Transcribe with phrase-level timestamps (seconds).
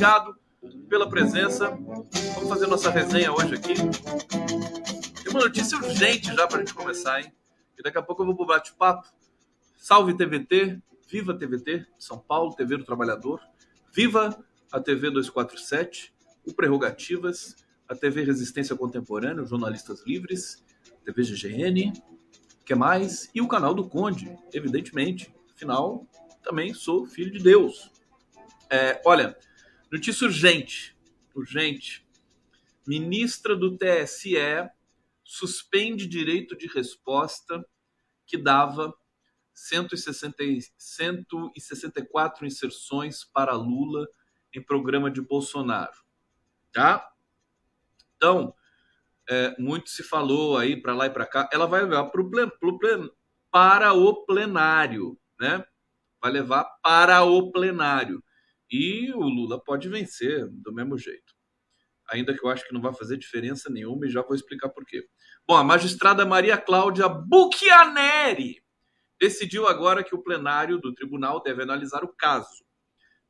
[0.00, 0.34] Obrigado
[0.88, 1.68] pela presença.
[1.68, 3.74] Vamos fazer nossa resenha hoje aqui.
[3.74, 7.30] Tem uma notícia urgente já para a gente começar, hein?
[7.78, 9.06] E daqui a pouco eu vou pro bate-papo.
[9.76, 13.42] Salve TVT, viva TVT, São Paulo, TV do Trabalhador.
[13.92, 14.42] Viva
[14.72, 16.14] a TV 247,
[16.46, 17.54] o Prerrogativas,
[17.86, 20.64] a TV Resistência Contemporânea, Jornalistas Livres,
[21.04, 21.92] TV GGN,
[22.64, 23.28] que mais?
[23.34, 25.30] E o canal do Conde, evidentemente.
[25.54, 26.06] Afinal,
[26.42, 27.92] também sou filho de Deus.
[28.70, 29.36] É, olha,
[29.90, 30.96] notícia urgente,
[31.34, 32.06] urgente.
[32.86, 34.36] Ministra do TSE
[35.24, 37.64] suspende direito de resposta
[38.26, 38.94] que dava
[39.52, 40.36] 160,
[40.76, 44.08] 164 inserções para Lula
[44.54, 46.04] em programa de Bolsonaro.
[46.72, 47.12] Tá?
[48.16, 48.54] Então,
[49.28, 51.48] é, muito se falou aí para lá e para cá.
[51.52, 53.10] Ela vai levar pro plen, pro plen,
[53.50, 55.64] para o plenário, né?
[56.20, 58.22] Vai levar para o plenário.
[58.70, 61.40] E o Lula pode vencer do mesmo jeito
[62.10, 64.84] ainda que eu acho que não vai fazer diferença nenhuma e já vou explicar por
[64.84, 65.06] quê.
[65.46, 68.62] Bom, a magistrada Maria Cláudia Bucchianeri
[69.18, 72.64] decidiu agora que o plenário do tribunal deve analisar o caso.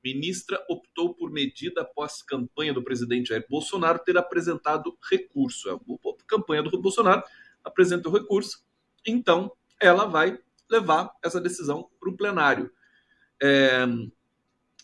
[0.02, 5.68] Ministra optou por medida após campanha do presidente Jair Bolsonaro ter apresentado recurso.
[5.70, 5.78] A
[6.26, 7.22] campanha do Bolsonaro
[7.62, 8.64] apresentou recurso,
[9.06, 10.38] então ela vai
[10.70, 12.72] levar essa decisão para o plenário.
[13.42, 13.84] É,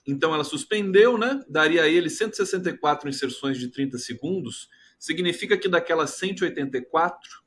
[0.07, 1.43] então ela suspendeu, né?
[1.49, 4.69] Daria a ele 164 inserções de 30 segundos.
[4.99, 7.43] Significa que daquelas 184,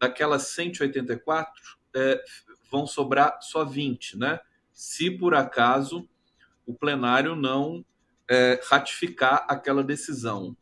[0.00, 1.62] daquelas 184,
[1.94, 2.22] é,
[2.70, 4.40] vão sobrar só 20, né?
[4.72, 6.08] Se por acaso
[6.66, 7.84] o plenário não
[8.28, 10.56] é, ratificar aquela decisão.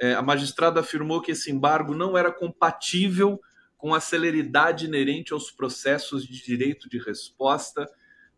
[0.00, 3.40] É, a magistrada afirmou que esse embargo não era compatível
[3.76, 7.88] com a celeridade inerente aos processos de direito de resposta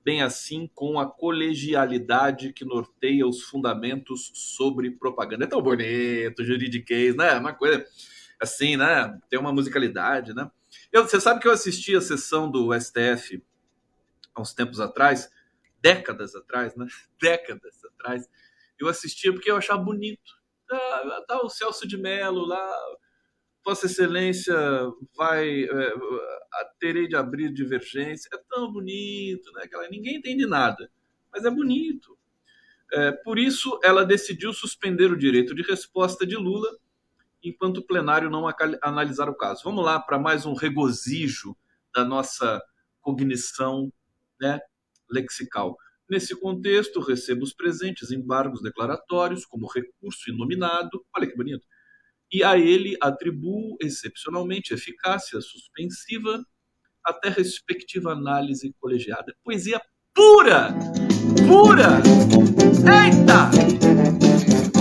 [0.07, 5.47] bem assim com a colegialidade que norteia os fundamentos sobre propaganda.
[5.47, 7.37] É tão bonito, juridiquês, né?
[7.37, 7.85] Uma coisa
[8.41, 9.19] assim, né?
[9.29, 10.49] Tem uma musicalidade, né?
[10.93, 13.43] Eu, você sabe que eu assisti a sessão do STF
[14.33, 15.29] há uns tempos atrás,
[15.83, 16.87] décadas atrás, né?
[17.21, 18.29] Décadas atrás.
[18.79, 20.37] Eu assistia porque eu achava bonito.
[20.69, 22.79] Tá, tá o Celso de Mello lá,
[23.67, 24.55] Vossa Excelência
[25.17, 25.95] vai é,
[26.79, 28.31] terei de abrir divergência.
[28.33, 29.63] É tão bonito, né?
[29.65, 30.89] Aquela, ninguém entende nada,
[31.33, 32.17] mas é bonito.
[32.93, 36.69] É, por isso, ela decidiu suspender o direito de resposta de Lula
[37.43, 38.45] enquanto o plenário não
[38.81, 39.65] analisar o caso.
[39.65, 41.57] Vamos lá para mais um regozijo
[41.93, 42.63] da nossa
[43.01, 43.93] cognição
[44.41, 44.61] né,
[45.11, 45.77] lexical.
[46.09, 51.05] Nesse contexto, recebo os presentes embargos declaratórios como recurso inominado.
[51.13, 51.67] Olha que bonito
[52.33, 56.45] e a ele atribuo excepcionalmente eficácia suspensiva
[57.05, 59.35] até respectiva análise colegiada.
[59.45, 59.81] Poesia
[60.13, 60.71] pura!
[61.47, 62.03] Pura!
[62.83, 63.51] Eita!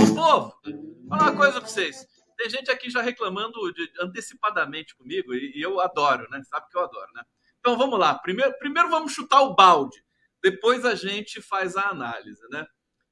[0.02, 2.08] O povo, vou falar uma coisa pra vocês.
[2.38, 6.42] Tem gente aqui já reclamando de, antecipadamente comigo e, e, eu adoro, né?
[6.44, 7.24] Sabe que eu adoro, né?
[7.60, 8.16] Então vamos lá.
[8.16, 10.04] Primeiro, primeiro vamos chutar o balde.
[10.44, 12.66] Depois a gente faz a análise, né?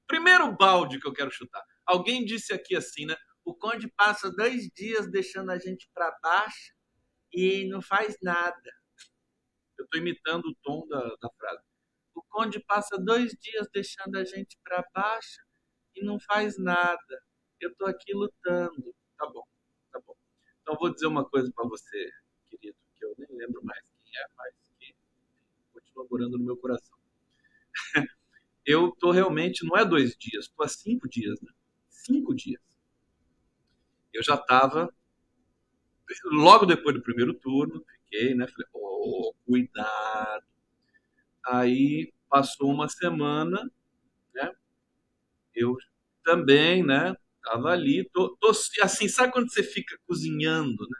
[0.07, 1.63] Primeiro balde que eu quero chutar.
[1.85, 3.15] Alguém disse aqui assim, né?
[3.45, 6.73] O Conde passa dois dias deixando a gente para baixo
[7.31, 8.71] e não faz nada.
[9.77, 11.63] Eu estou imitando o tom da, da frase.
[12.15, 15.41] O Conde passa dois dias deixando a gente para baixo
[15.93, 17.23] e não faz nada.
[17.59, 18.95] Eu estou aqui lutando.
[19.17, 19.45] Tá bom,
[19.91, 20.15] tá bom.
[20.61, 22.11] Então vou dizer uma coisa para você,
[22.45, 24.95] querido, que eu nem lembro mais quem é, mas que
[25.73, 26.97] continua morando no meu coração.
[28.65, 31.51] eu estou realmente, não é dois dias, estou há cinco dias, né?
[31.89, 32.72] Cinco dias
[34.13, 34.93] eu já estava,
[36.31, 38.47] logo depois do primeiro turno, fiquei, né?
[38.47, 40.45] Falei, oh, cuidado.
[41.45, 43.69] Aí passou uma semana,
[44.33, 44.51] né?
[45.55, 45.75] Eu
[46.23, 47.15] também, né?
[47.43, 48.51] Tava ali, tô, tô,
[48.81, 50.99] assim, sabe quando você fica cozinhando, né?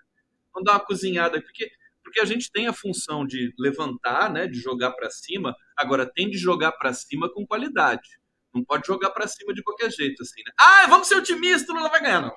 [0.54, 1.72] Vamos dar uma cozinhada, porque
[2.04, 5.56] porque a gente tem a função de levantar, né, de jogar para cima.
[5.76, 8.20] Agora tem de jogar para cima com qualidade.
[8.54, 10.52] Não pode jogar para cima de qualquer jeito assim, né?
[10.60, 12.32] Ah, vamos ser otimistas, o Lula vai ganhar, não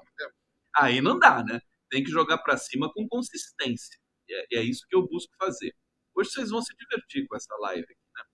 [0.76, 1.60] aí não dá, né?
[1.90, 3.98] Tem que jogar para cima com consistência.
[4.28, 5.74] E é, é, isso que eu busco fazer.
[6.14, 8.24] Hoje vocês vão se divertir com essa live aqui, né?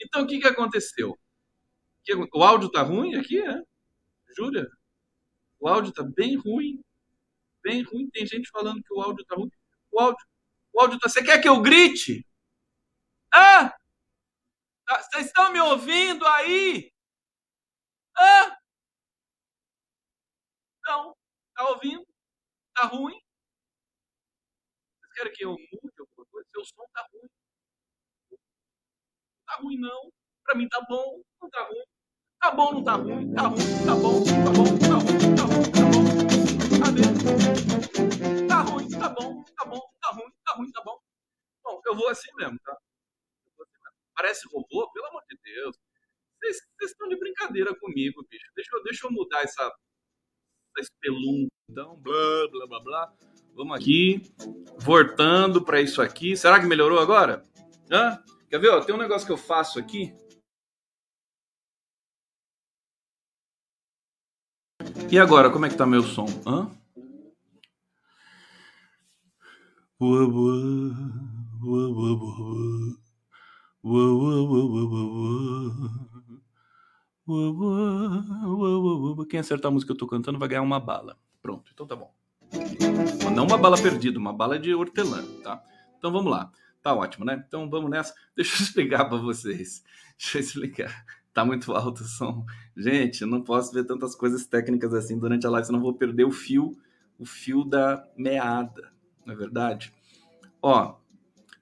[0.00, 1.18] Então, o que, que aconteceu?
[2.32, 3.62] O áudio tá ruim aqui, é?
[4.36, 4.70] Jura?
[5.58, 6.82] O áudio tá bem ruim.
[7.62, 8.10] bem ruim.
[8.10, 9.50] Tem gente falando que o áudio tá ruim.
[9.90, 10.26] O áudio,
[10.72, 11.08] o áudio tá.
[11.08, 12.26] Você quer que eu grite?
[13.32, 13.74] Ah!
[14.88, 16.92] Vocês estão me ouvindo aí?
[18.16, 18.58] Ah!
[20.86, 21.16] Não.
[21.54, 22.06] Tá ouvindo?
[22.74, 23.18] Tá ruim?
[25.00, 26.48] Vocês querem que eu mude alguma coisa?
[26.52, 27.28] Seu som tá ruim.
[29.46, 30.12] Tá ruim não.
[30.44, 31.22] Pra mim tá bom.
[31.40, 31.84] Não tá ruim.
[32.40, 33.32] Tá bom, não tá ruim.
[33.34, 36.04] Tá ruim, tá bom, tá bom, tá ruim, tá ruim, tá bom.
[36.84, 37.02] Cadê?
[38.48, 41.00] Tá ruim, tá bom, tá bom, tá ruim, tá ruim, tá bom.
[41.64, 42.76] Bom, eu vou assim mesmo, tá?
[44.14, 44.90] Parece robô?
[44.92, 45.76] Pelo amor de Deus.
[46.38, 48.50] Vocês estão de brincadeira comigo, bicho.
[48.54, 49.74] Deixa eu, deixa eu mudar essa,
[50.80, 51.48] espelunca.
[51.70, 53.12] Então, blá, blá, blá, blá.
[53.54, 54.22] Vamos aqui.
[54.78, 56.36] Voltando para isso aqui.
[56.36, 57.42] Será que melhorou agora?
[57.90, 58.18] Hã?
[58.50, 58.70] Quer ver?
[58.70, 60.12] Ó, tem um negócio que eu faço aqui.
[65.10, 66.26] E agora, como é que tá meu som?
[66.46, 66.70] Hã?
[79.28, 81.18] Quem acertar a música que eu tô cantando vai ganhar uma bala.
[81.40, 82.12] Pronto, então tá bom.
[83.34, 85.62] Não uma bala perdida, uma bala de hortelã, tá?
[85.98, 86.50] Então vamos lá.
[86.82, 87.42] Tá ótimo, né?
[87.46, 88.14] Então vamos nessa.
[88.36, 89.82] Deixa eu explicar para vocês.
[90.18, 91.04] Deixa eu explicar.
[91.32, 92.44] Tá muito alto o som.
[92.76, 96.24] Gente, eu não posso ver tantas coisas técnicas assim durante a live, senão vou perder
[96.24, 96.76] o fio,
[97.18, 98.92] o fio da meada,
[99.26, 99.92] não é verdade?
[100.62, 100.96] Ó,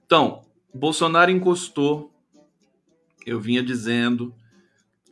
[0.05, 0.45] então,
[0.75, 2.13] Bolsonaro encostou
[3.27, 4.35] eu vinha dizendo,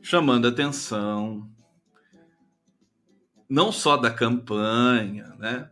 [0.03, 1.49] chamando atenção,
[3.49, 5.71] não só da campanha, né,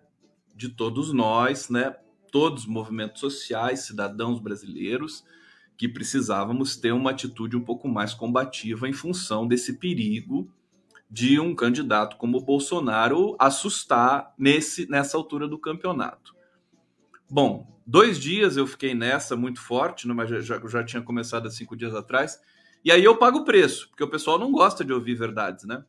[0.55, 1.95] de todos nós, né,
[2.31, 5.25] todos os movimentos sociais, cidadãos brasileiros,
[5.77, 10.53] que precisávamos ter uma atitude um pouco mais combativa em função desse perigo
[11.11, 16.35] de um candidato como Bolsonaro assustar nesse, nessa altura do campeonato.
[17.31, 21.51] Bom, dois dias eu fiquei nessa muito forte, né, mas já, já tinha começado há
[21.51, 22.41] cinco dias atrás.
[22.85, 25.85] E aí eu pago o preço, porque o pessoal não gosta de ouvir verdades, né?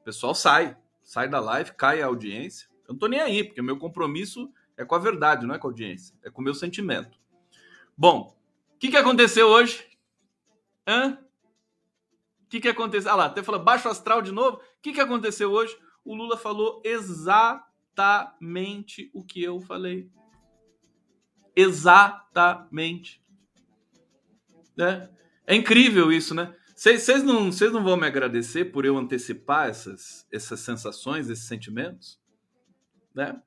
[0.00, 2.68] O pessoal sai, sai da live, cai a audiência.
[2.86, 5.68] Eu não tô nem aí, porque meu compromisso é com a verdade, não é com
[5.68, 7.18] a audiência, é com o meu sentimento.
[7.96, 8.36] Bom,
[8.74, 9.86] o que, que aconteceu hoje?
[10.86, 11.18] Hã?
[12.42, 13.10] O que, que aconteceu?
[13.10, 14.58] Ah lá, até falou baixo astral de novo.
[14.58, 15.76] O que, que aconteceu hoje?
[16.04, 17.70] O Lula falou exatamente
[19.14, 20.10] o que eu falei.
[21.56, 23.24] Exatamente.
[24.76, 25.08] Né?
[25.46, 26.54] É incrível isso, né?
[26.74, 32.18] Vocês não, não vão me agradecer por eu antecipar essas, essas sensações, esses sentimentos?
[33.14, 33.40] Né?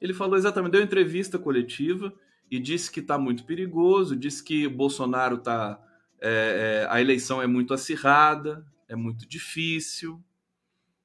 [0.00, 2.14] Ele falou exatamente, deu entrevista coletiva
[2.50, 5.80] e disse que está muito perigoso, disse que Bolsonaro está.
[6.20, 10.22] É, é, a eleição é muito acirrada, é muito difícil,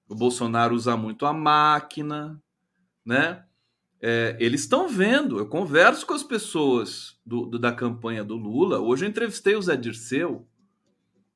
[0.08, 2.42] o Bolsonaro usa muito a máquina,
[3.06, 3.44] né?
[4.02, 5.40] É, eles estão vendo.
[5.40, 8.80] Eu converso com as pessoas do, do, da campanha do Lula.
[8.80, 10.48] Hoje eu entrevistei o Zé Dirceu.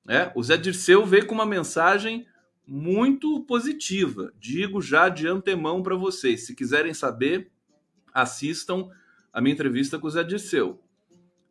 [0.06, 0.32] Né?
[0.36, 2.26] O Zé Dirceu veio com uma mensagem
[2.66, 4.32] muito positiva.
[4.40, 6.46] Digo já de antemão para vocês.
[6.46, 7.52] Se quiserem saber,
[8.14, 8.90] assistam
[9.32, 10.82] a minha entrevista com o Zé Dirceu.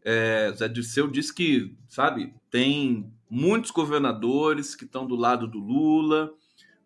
[0.05, 5.59] É, o Zé Dirceu disse que, sabe, tem muitos governadores que estão do lado do
[5.59, 6.33] Lula,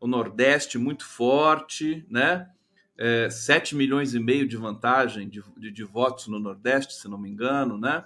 [0.01, 2.49] o Nordeste muito forte, né?
[2.99, 7.19] É, 7 milhões e meio de vantagem de, de, de, votos no Nordeste, se não
[7.19, 8.05] me engano, né?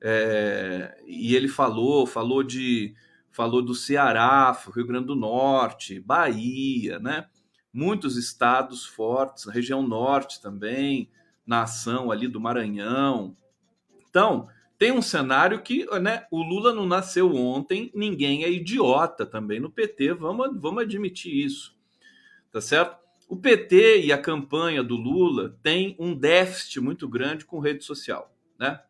[0.00, 2.94] É, e ele falou, falou de
[3.32, 7.26] falou do Ceará, Rio Grande do Norte, Bahia, né?
[7.72, 11.08] Muitos estados fortes, região norte também,
[11.46, 13.36] na ação ali do Maranhão.
[14.08, 19.58] Então, tem um cenário que né, o Lula não nasceu ontem, ninguém é idiota também
[19.58, 21.76] no PT, vamos, vamos admitir isso,
[22.52, 22.96] tá certo?
[23.28, 28.34] O PT e a campanha do Lula têm um déficit muito grande com rede social,
[28.58, 28.80] né?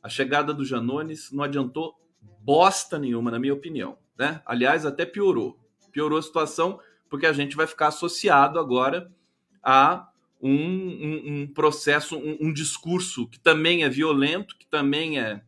[0.00, 2.00] A chegada do Janones não adiantou
[2.40, 4.40] bosta nenhuma, na minha opinião, né?
[4.46, 5.58] Aliás, até piorou.
[5.90, 6.78] Piorou a situação
[7.08, 9.12] porque a gente vai ficar associado agora
[9.60, 10.08] a
[10.40, 15.42] um, um, um processo, um, um, discurso que também é violento, que também é,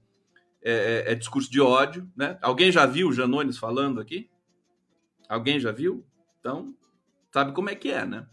[0.60, 2.38] é, é, é discurso de ódio, né?
[2.42, 4.28] Alguém já viu o Janones falando aqui?
[5.28, 6.04] Alguém já viu?
[6.40, 6.74] Então,
[7.32, 8.26] sabe como é que é, né?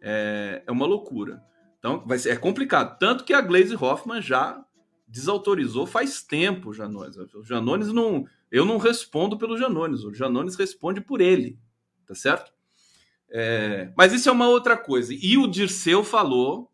[0.00, 1.42] É, é uma loucura.
[1.78, 2.98] Então, vai ser, é complicado.
[2.98, 4.64] Tanto que a Glaze Hoffman já
[5.06, 7.16] desautorizou faz tempo o Janones.
[7.16, 8.26] O Janones não.
[8.50, 11.58] Eu não respondo pelo Janones, o Janones responde por ele,
[12.06, 12.52] tá certo?
[13.28, 15.12] É, mas isso é uma outra coisa.
[15.12, 16.70] E o Dirceu falou,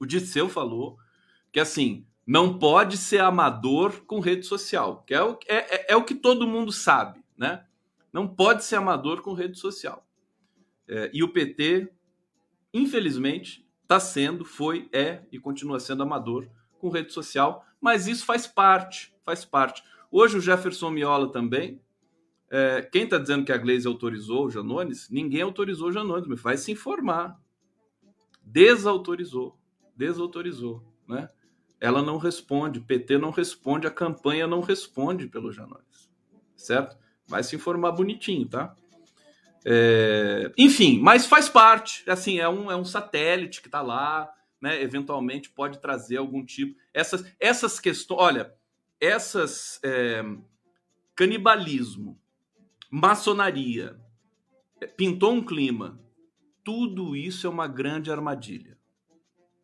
[0.00, 0.96] o Dirceu falou
[1.52, 5.96] que assim, não pode ser amador com rede social, que é o, é, é, é
[5.96, 7.64] o que todo mundo sabe, né?
[8.12, 10.05] Não pode ser amador com rede social.
[10.88, 11.88] É, e o PT,
[12.72, 18.46] infelizmente, está sendo, foi, é e continua sendo amador com rede social, mas isso faz
[18.46, 19.82] parte, faz parte.
[20.10, 21.80] Hoje o Jefferson Miola também.
[22.48, 25.10] É, quem está dizendo que a Glaze autorizou o Janones?
[25.10, 27.40] Ninguém autorizou o Janones, mas vai se informar.
[28.42, 29.58] Desautorizou,
[29.96, 31.28] desautorizou, né?
[31.80, 36.10] Ela não responde, PT não responde, a campanha não responde pelo Janones,
[36.56, 36.96] certo?
[37.26, 38.74] Vai se informar bonitinho, tá?
[39.68, 42.08] É, enfim, mas faz parte.
[42.08, 44.80] Assim, é um, é um satélite que está lá, né?
[44.80, 46.78] Eventualmente pode trazer algum tipo.
[46.94, 48.20] Essas, essas questões.
[48.20, 48.54] Olha,
[49.00, 49.80] essas.
[49.82, 50.24] É,
[51.16, 52.20] canibalismo,
[52.90, 53.98] maçonaria,
[54.96, 55.98] pintou um clima.
[56.62, 58.78] Tudo isso é uma grande armadilha.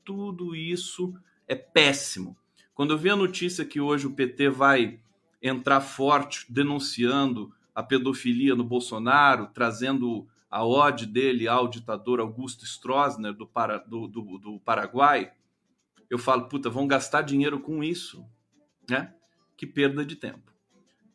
[0.05, 1.15] Tudo isso
[1.47, 2.37] é péssimo.
[2.75, 5.01] Quando eu vi a notícia que hoje o PT vai
[5.41, 13.33] entrar forte denunciando a pedofilia no Bolsonaro, trazendo a ode dele ao ditador Augusto Stroessner
[13.33, 15.33] do, para, do, do, do Paraguai,
[16.11, 18.23] eu falo, puta, vão gastar dinheiro com isso,
[18.89, 19.15] né?
[19.57, 20.53] Que perda de tempo.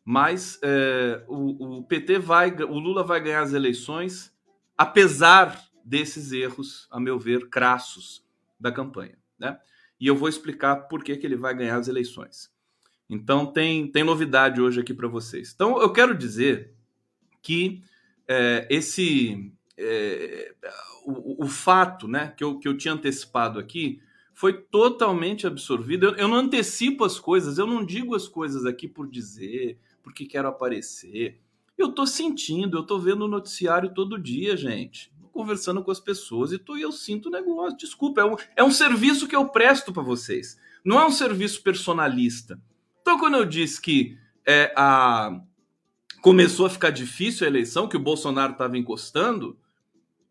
[0.04, 4.34] Mas é, o, o PT vai, o Lula vai ganhar as eleições,
[4.76, 8.26] apesar desses erros, a meu ver, crassos
[8.58, 9.60] da campanha, né?
[10.00, 12.50] E eu vou explicar por que, que ele vai ganhar as eleições.
[13.08, 15.52] Então tem, tem novidade hoje aqui para vocês.
[15.54, 16.74] Então eu quero dizer
[17.40, 17.82] que
[18.26, 20.54] é, esse é,
[21.04, 24.00] o, o, fato né, que, eu, que eu tinha antecipado aqui
[24.34, 26.06] foi totalmente absorvido.
[26.06, 30.26] Eu, eu não antecipo as coisas, eu não digo as coisas aqui por dizer, porque
[30.26, 31.40] quero aparecer.
[31.76, 35.12] Eu estou sentindo, eu estou vendo o noticiário todo dia, gente.
[35.32, 37.78] Conversando com as pessoas e tô, eu sinto o negócio.
[37.78, 40.58] Desculpa, é um, é um serviço que eu presto para vocês.
[40.84, 42.60] Não é um serviço personalista.
[43.08, 45.40] Então, quando eu disse que é, a...
[46.20, 49.58] começou a ficar difícil a eleição, que o Bolsonaro estava encostando,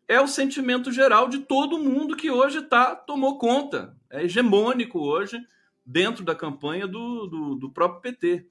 [0.08, 3.98] é o sentimento geral de todo mundo que hoje tá, tomou conta.
[4.12, 5.44] É hegemônico hoje
[5.84, 8.46] dentro da campanha do, do, do próprio PT,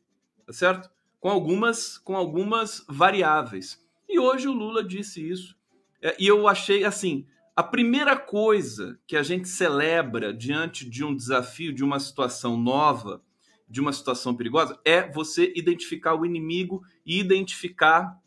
[0.45, 0.91] tá certo?
[1.21, 3.81] Com algumas, com algumas variáveis.
[4.09, 5.57] E hoje o Lula disse isso.
[6.03, 11.15] É, e eu achei assim: a primeira coisa que a gente celebra diante de um
[11.15, 13.23] desafio, de uma situação nova,
[13.69, 18.19] de uma situação perigosa é você identificar o inimigo e identificar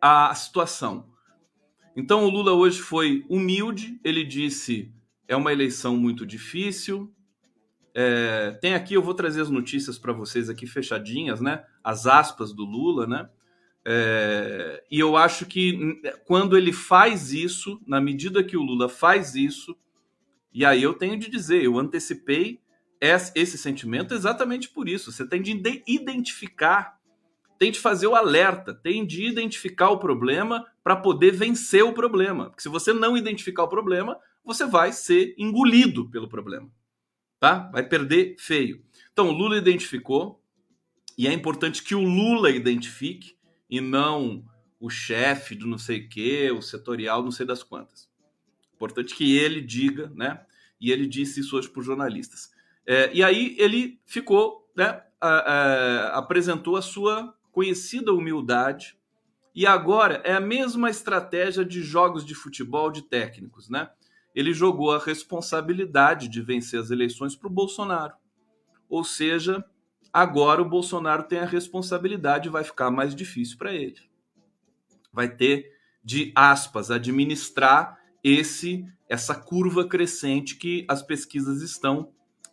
[0.00, 1.10] a situação.
[1.96, 4.92] Então o Lula hoje foi humilde, ele disse
[5.28, 7.12] é uma eleição muito difícil.
[7.94, 11.64] É, tem aqui, eu vou trazer as notícias para vocês aqui fechadinhas, né?
[11.82, 13.28] As aspas do Lula, né?
[13.84, 19.34] É, e eu acho que quando ele faz isso, na medida que o Lula faz
[19.34, 19.76] isso,
[20.52, 22.60] e aí eu tenho de dizer, eu antecipei
[23.02, 25.10] esse sentimento exatamente por isso.
[25.10, 27.00] Você tem de identificar,
[27.58, 32.48] tem de fazer o alerta, tem de identificar o problema para poder vencer o problema.
[32.48, 36.70] Porque se você não identificar o problema, você vai ser engolido pelo problema.
[37.40, 37.68] Tá?
[37.72, 38.84] Vai perder feio.
[39.12, 40.40] Então, o Lula identificou,
[41.18, 43.36] e é importante que o Lula identifique,
[43.68, 44.44] e não
[44.78, 48.08] o chefe do não sei o quê, o setorial, não sei das quantas.
[48.74, 50.44] Importante que ele diga, né?
[50.80, 52.50] E ele disse isso hoje para os jornalistas.
[52.86, 58.96] É, e aí ele ficou, né, a, a, apresentou a sua conhecida humildade
[59.54, 63.90] e agora é a mesma estratégia de jogos de futebol de técnicos, né?
[64.34, 68.14] Ele jogou a responsabilidade de vencer as eleições para o Bolsonaro.
[68.88, 69.62] Ou seja,
[70.10, 74.00] agora o Bolsonaro tem a responsabilidade e vai ficar mais difícil para ele.
[75.12, 75.70] Vai ter
[76.02, 82.10] de aspas administrar esse essa curva crescente que as pesquisas estão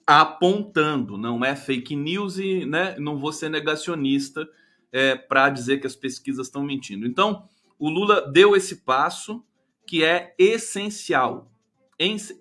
[0.09, 4.49] apontando, não é fake news e né, não vou ser negacionista
[4.91, 7.05] é, para dizer que as pesquisas estão mentindo.
[7.05, 7.47] Então,
[7.77, 9.45] o Lula deu esse passo
[9.85, 11.51] que é essencial,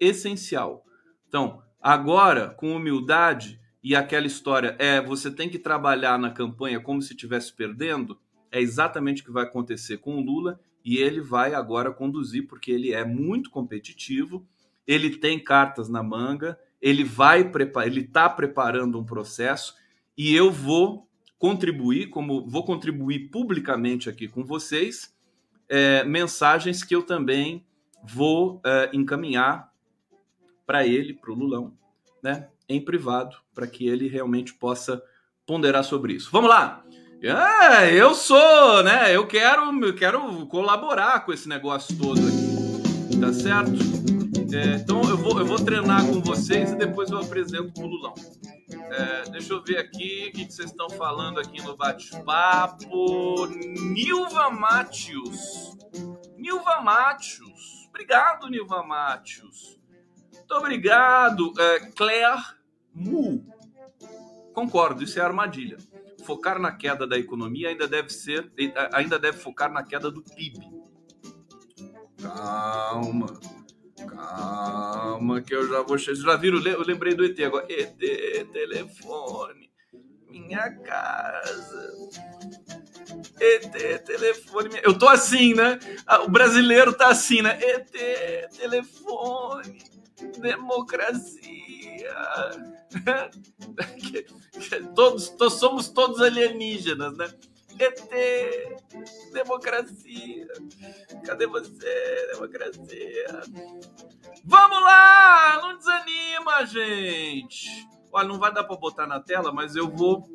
[0.00, 0.82] essencial.
[1.28, 7.02] Então, agora, com humildade e aquela história é você tem que trabalhar na campanha como
[7.02, 8.18] se estivesse perdendo,
[8.50, 12.70] é exatamente o que vai acontecer com o Lula e ele vai agora conduzir porque
[12.70, 14.48] ele é muito competitivo,
[14.86, 19.74] ele tem cartas na manga ele vai preparar, ele está preparando um processo
[20.16, 21.08] e eu vou
[21.38, 25.14] contribuir, como vou contribuir publicamente aqui com vocês,
[25.68, 27.64] é, mensagens que eu também
[28.02, 29.72] vou é, encaminhar
[30.66, 31.72] para ele, para o Lulão,
[32.22, 35.02] né, em privado, para que ele realmente possa
[35.46, 36.30] ponderar sobre isso.
[36.30, 36.84] Vamos lá!
[37.20, 39.14] É, eu sou, né?
[39.14, 44.17] Eu quero, eu quero colaborar com esse negócio todo aqui, tá certo?
[44.52, 48.14] É, então eu vou, eu vou treinar com vocês e depois eu apresento pro Lulão.
[48.70, 53.46] É, deixa eu ver aqui o que, vocês estão falando aqui no bate-papo.
[53.46, 55.76] Nilva Matius.
[56.36, 57.86] Nilva Matius.
[57.88, 59.78] Obrigado, Niva Matius.
[60.32, 62.42] Muito obrigado, é, Claire
[62.94, 63.44] Mu.
[64.54, 65.76] Concordo, isso é armadilha.
[66.24, 68.50] Focar na queda da economia ainda deve ser,
[68.92, 70.70] ainda deve focar na queda do PIB.
[72.22, 73.38] Calma,
[75.18, 75.98] calma, que eu já vou.
[75.98, 76.64] Já viram?
[76.64, 77.66] Eu lembrei do ET agora.
[77.68, 77.98] ET,
[78.52, 79.70] telefone,
[80.28, 81.92] minha casa.
[83.40, 84.68] ET, telefone.
[84.68, 84.82] Minha...
[84.82, 85.78] Eu tô assim, né?
[86.06, 87.58] Ah, o brasileiro tá assim, né?
[87.60, 87.90] ET,
[88.56, 89.82] telefone,
[90.40, 91.58] democracia.
[94.94, 97.28] todos, todos, somos todos alienígenas, né?
[97.78, 98.10] ET,
[99.32, 100.48] democracia.
[101.24, 103.42] Cadê você, democracia?
[104.50, 105.60] Vamos lá!
[105.60, 107.86] Não desanima, gente!
[108.10, 110.26] Olha, não vai dar para botar na tela, mas eu vou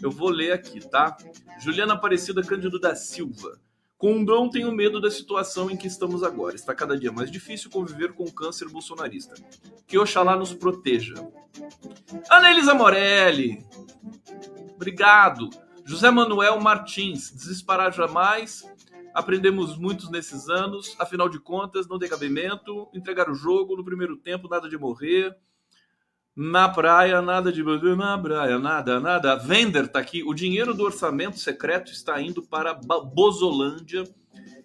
[0.00, 1.14] eu vou ler aqui, tá?
[1.60, 3.60] Juliana Aparecida Cândido da Silva.
[3.98, 6.54] Condão tenho medo da situação em que estamos agora.
[6.54, 9.34] Está cada dia mais difícil conviver com o câncer bolsonarista.
[9.86, 11.14] Que Oxalá nos proteja.
[12.30, 13.66] Ana Elisa Morelli.
[14.76, 15.50] Obrigado.
[15.84, 17.30] José Manuel Martins.
[17.30, 18.64] Desesperar jamais.
[19.14, 20.94] Aprendemos muitos nesses anos.
[20.98, 22.88] Afinal de contas, não tem cabimento.
[22.94, 25.36] Entregar o jogo no primeiro tempo, nada de morrer.
[26.36, 27.62] Na praia, nada de.
[27.96, 29.36] Na praia, nada, nada.
[29.36, 30.22] Vender tá aqui.
[30.22, 34.04] O dinheiro do orçamento secreto está indo para Bozolândia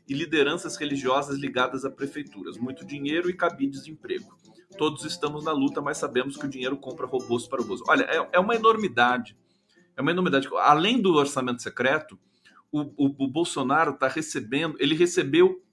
[0.08, 2.58] e lideranças religiosas ligadas a prefeituras.
[2.58, 4.38] Muito dinheiro e cabides de emprego.
[4.78, 7.84] Todos estamos na luta, mas sabemos que o dinheiro compra robôs para o Bozo.
[7.88, 9.38] Olha, é, é uma enormidade.
[9.96, 10.48] É uma enormidade.
[10.58, 12.20] Além do orçamento secreto,
[12.74, 14.76] o, o, o Bolsonaro está recebendo.
[14.80, 15.64] Ele recebeu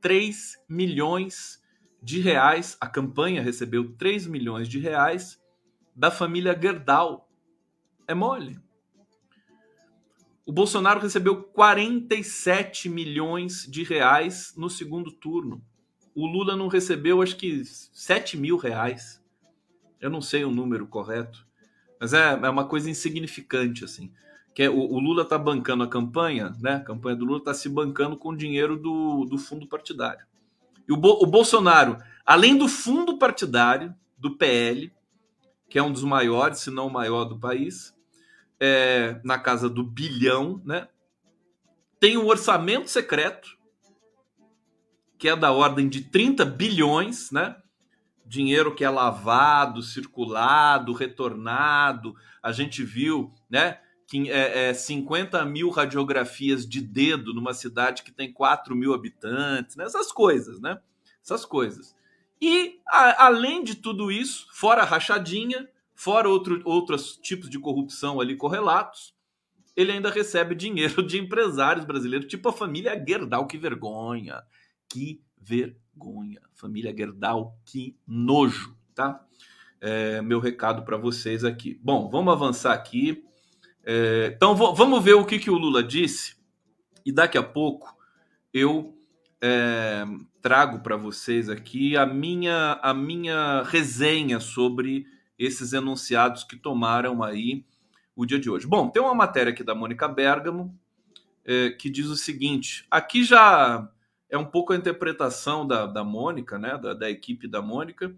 [0.00, 1.62] 3 milhões
[2.02, 2.76] de reais.
[2.80, 5.38] A campanha recebeu 3 milhões de reais
[5.94, 7.30] da família Gerdau.
[8.06, 8.58] É mole.
[10.46, 15.62] O Bolsonaro recebeu 47 milhões de reais no segundo turno.
[16.14, 19.22] O Lula não recebeu, acho que 7 mil reais.
[20.00, 21.46] Eu não sei o número correto,
[22.00, 24.10] mas é, é uma coisa insignificante, assim.
[24.58, 26.74] Que é, o, o, Lula está bancando a campanha, né?
[26.74, 30.26] A campanha do Lula está se bancando com o dinheiro do, do fundo partidário.
[30.88, 34.92] E o, Bo, o Bolsonaro, além do fundo partidário do PL,
[35.70, 37.94] que é um dos maiores, se não o maior do país,
[38.58, 40.88] é, na casa do bilhão, né?
[42.00, 43.56] Tem um orçamento secreto,
[45.16, 47.54] que é da ordem de 30 bilhões, né?
[48.26, 52.16] Dinheiro que é lavado, circulado, retornado.
[52.42, 53.78] A gente viu, né?
[54.30, 59.84] É, é 50 mil radiografias de dedo numa cidade que tem 4 mil habitantes, né?
[59.84, 60.80] essas coisas, né?
[61.22, 61.94] Essas coisas.
[62.40, 68.36] E, a, além de tudo isso, fora rachadinha, fora outro, outros tipos de corrupção ali
[68.36, 69.14] correlatos,
[69.76, 73.46] ele ainda recebe dinheiro de empresários brasileiros, tipo a família Gerdau.
[73.46, 74.42] Que vergonha!
[74.88, 76.40] Que vergonha!
[76.54, 79.24] Família Gerdau, que nojo, tá?
[79.80, 81.78] É, meu recado para vocês aqui.
[81.82, 83.24] Bom, vamos avançar aqui.
[83.90, 86.36] É, então vamos ver o que, que o Lula disse
[87.06, 87.96] e daqui a pouco
[88.52, 88.94] eu
[89.40, 90.04] é,
[90.42, 95.06] trago para vocês aqui a minha, a minha resenha sobre
[95.38, 97.64] esses enunciados que tomaram aí
[98.14, 98.66] o dia de hoje.
[98.66, 100.78] Bom, tem uma matéria aqui da Mônica Bergamo
[101.42, 103.90] é, que diz o seguinte: aqui já
[104.28, 108.14] é um pouco a interpretação da, da Mônica, né, da, da equipe da Mônica.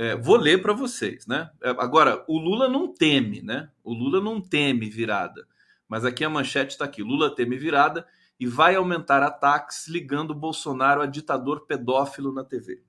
[0.00, 1.50] É, vou ler para vocês, né?
[1.60, 3.68] É, agora, o Lula não teme, né?
[3.82, 5.44] O Lula não teme virada.
[5.88, 8.06] Mas aqui a manchete está aqui: Lula teme virada
[8.38, 12.80] e vai aumentar ataques ligando Bolsonaro a ditador pedófilo na TV.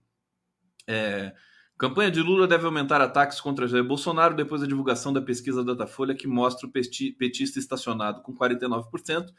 [0.86, 1.34] É,
[1.80, 6.14] campanha de Lula deve aumentar ataques contra Jair Bolsonaro depois da divulgação da pesquisa Datafolha
[6.14, 9.34] que mostra o petista estacionado com 49%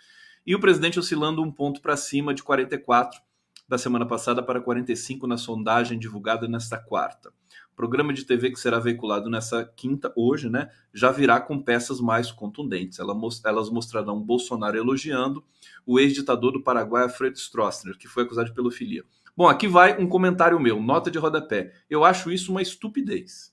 [0.44, 3.29] e o presidente oscilando um ponto para cima de 44%
[3.70, 7.32] da semana passada para 45% na sondagem divulgada nesta quarta
[7.80, 12.30] programa de TV que será veiculado nessa quinta, hoje, né, já virá com peças mais
[12.30, 12.98] contundentes.
[12.98, 15.42] Elas mostrarão Bolsonaro elogiando
[15.86, 19.02] o ex-ditador do Paraguai, Alfredo Stroessner, que foi acusado de pedofilia.
[19.34, 21.72] Bom, aqui vai um comentário meu, nota de rodapé.
[21.88, 23.50] Eu acho isso uma estupidez.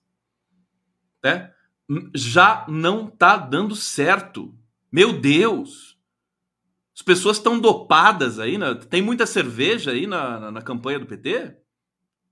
[1.24, 1.54] Né?
[2.14, 4.54] Já não tá dando certo.
[4.92, 5.97] Meu Deus!
[6.98, 8.74] As pessoas estão dopadas aí, né?
[8.74, 11.56] tem muita cerveja aí na, na, na campanha do PT?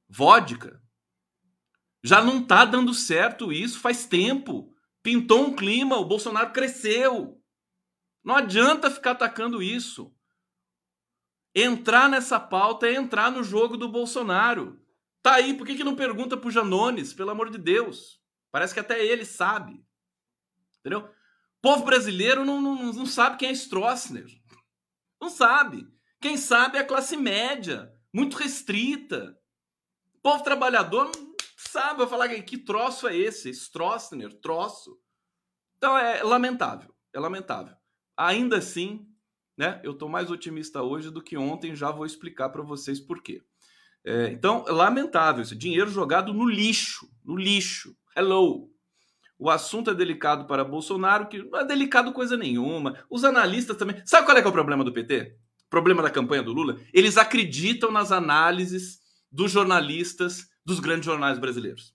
[0.10, 0.82] Vodka.
[2.04, 4.74] Já não está dando certo isso faz tempo.
[5.04, 7.40] Pintou um clima, o Bolsonaro cresceu.
[8.24, 10.12] Não adianta ficar atacando isso.
[11.54, 14.82] Entrar nessa pauta é entrar no jogo do Bolsonaro.
[15.22, 18.20] Tá aí, por que, que não pergunta pro Janones, pelo amor de Deus?
[18.52, 19.80] Parece que até ele sabe.
[20.80, 21.02] Entendeu?
[21.02, 24.26] O povo brasileiro não, não, não sabe quem é Stroessner.
[25.22, 25.88] Não sabe.
[26.20, 29.38] Quem sabe é a classe média, muito restrita.
[30.16, 35.00] O povo trabalhador não sabe vai falar que, troço é esse, Stroessner, troço.
[35.78, 37.76] Então é lamentável, é lamentável.
[38.18, 39.08] Ainda assim,
[39.58, 39.80] né?
[39.84, 43.44] Eu estou mais otimista hoje do que ontem, já vou explicar para vocês por quê.
[44.04, 47.96] É, então, é lamentável, esse dinheiro jogado no lixo, no lixo.
[48.16, 48.75] Hello.
[49.38, 52.98] O assunto é delicado para Bolsonaro, que não é delicado coisa nenhuma.
[53.10, 54.02] Os analistas também.
[54.06, 55.36] Sabe qual é, é o problema do PT?
[55.66, 56.80] O problema da campanha do Lula?
[56.94, 59.00] Eles acreditam nas análises
[59.32, 61.94] dos jornalistas dos grandes jornais brasileiros.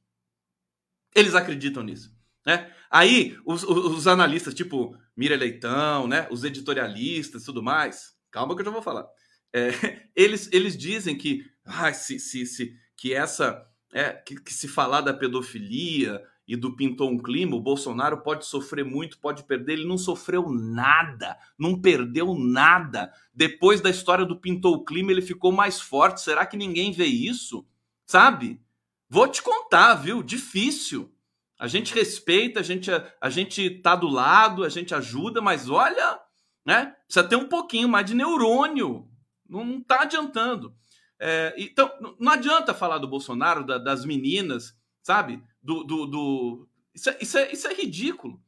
[1.15, 2.15] Eles acreditam nisso.
[2.47, 2.73] Né?
[2.91, 6.27] Aí, os, os, analistas, tipo Mira Leitão, né?
[6.31, 9.07] os editorialistas tudo mais, calma que eu já vou falar.
[9.53, 9.71] É,
[10.15, 13.67] eles, eles dizem que, ah, se, se, se, que essa.
[13.93, 18.45] É, que, que se falar da pedofilia e do pintou um clima, o Bolsonaro pode
[18.45, 19.75] sofrer muito, pode perder.
[19.75, 23.13] Ele não sofreu nada, não perdeu nada.
[23.33, 26.21] Depois da história do pintou o clima, ele ficou mais forte.
[26.21, 27.65] Será que ninguém vê isso?
[28.05, 28.61] Sabe?
[29.09, 30.25] Vou te contar, viu?
[30.25, 31.15] Difícil.
[31.57, 36.19] A gente respeita, a gente, a, gente tá do lado, a gente ajuda, mas olha,
[36.67, 36.97] né?
[37.05, 39.09] Precisa ter um pouquinho mais de neurônio.
[39.49, 40.75] Não, não tá adiantando.
[41.17, 45.41] É, então, não adianta falar do Bolsonaro, da, das meninas, sabe?
[45.63, 46.69] Do, do, do...
[46.95, 48.43] Isso, é, isso, é, isso é ridículo.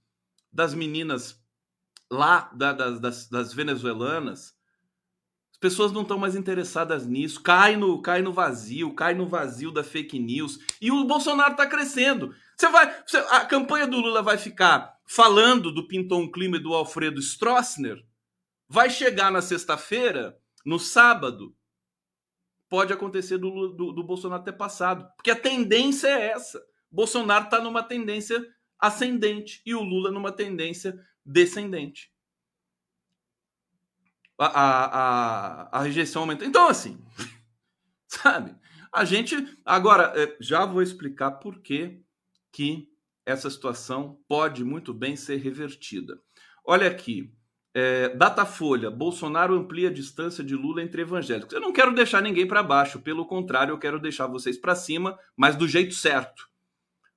[0.53, 1.42] Das meninas
[2.11, 4.55] lá, da, das, das venezuelanas,
[5.62, 9.85] pessoas não estão mais interessadas nisso, cai no, cai no vazio, cai no vazio da
[9.85, 10.59] fake news.
[10.81, 12.35] E o Bolsonaro está crescendo.
[12.57, 16.75] Você vai, você, a campanha do Lula vai ficar falando do Pinton Clima e do
[16.75, 18.05] Alfredo Stroessner.
[18.68, 21.55] Vai chegar na sexta-feira, no sábado,
[22.68, 25.07] pode acontecer do, do, do, Bolsonaro ter passado.
[25.14, 26.61] Porque a tendência é essa.
[26.92, 28.46] Bolsonaro está numa tendência
[28.78, 32.12] ascendente e o Lula numa tendência descendente
[34.38, 36.44] a, a, a, rejeição aumenta.
[36.44, 36.98] Então, assim,
[38.07, 38.55] sabe?
[38.92, 39.59] A gente.
[39.64, 42.00] Agora, é, já vou explicar por que,
[42.52, 42.88] que
[43.24, 46.18] essa situação pode muito bem ser revertida.
[46.64, 47.33] Olha aqui.
[47.74, 51.55] É, Datafolha, Bolsonaro amplia a distância de Lula entre evangélicos.
[51.55, 55.18] Eu não quero deixar ninguém para baixo, pelo contrário, eu quero deixar vocês para cima,
[55.35, 56.51] mas do jeito certo.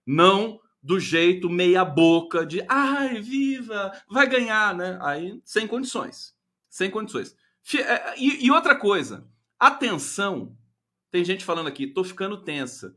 [0.06, 5.00] Não do jeito meia boca de ai, viva, vai ganhar, né?
[5.02, 6.36] Aí sem condições.
[6.70, 7.36] Sem condições.
[7.76, 9.28] É, e, e outra coisa,
[9.60, 10.56] atenção.
[11.10, 12.96] Tem gente falando aqui, tô ficando tensa.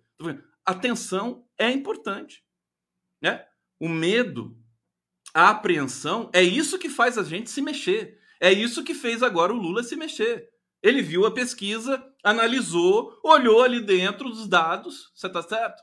[0.66, 2.44] Atenção é importante.
[3.22, 3.44] Né?
[3.80, 4.54] O medo,
[5.32, 8.18] a apreensão, é isso que faz a gente se mexer.
[8.40, 10.50] É isso que fez agora o Lula se mexer.
[10.82, 15.82] Ele viu a pesquisa, analisou, olhou ali dentro dos dados, você tá certo?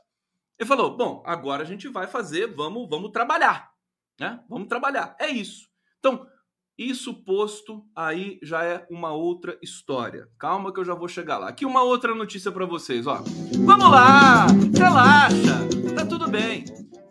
[0.58, 3.70] Ele falou: bom, agora a gente vai fazer, vamos, vamos trabalhar.
[4.18, 4.42] Né?
[4.48, 5.14] Vamos trabalhar.
[5.20, 5.68] É isso.
[5.98, 6.26] Então,
[6.78, 10.28] isso posto, aí já é uma outra história.
[10.38, 11.48] Calma que eu já vou chegar lá.
[11.48, 13.22] Aqui uma outra notícia para vocês, ó.
[13.64, 16.64] Vamos lá, relaxa, tá tudo bem.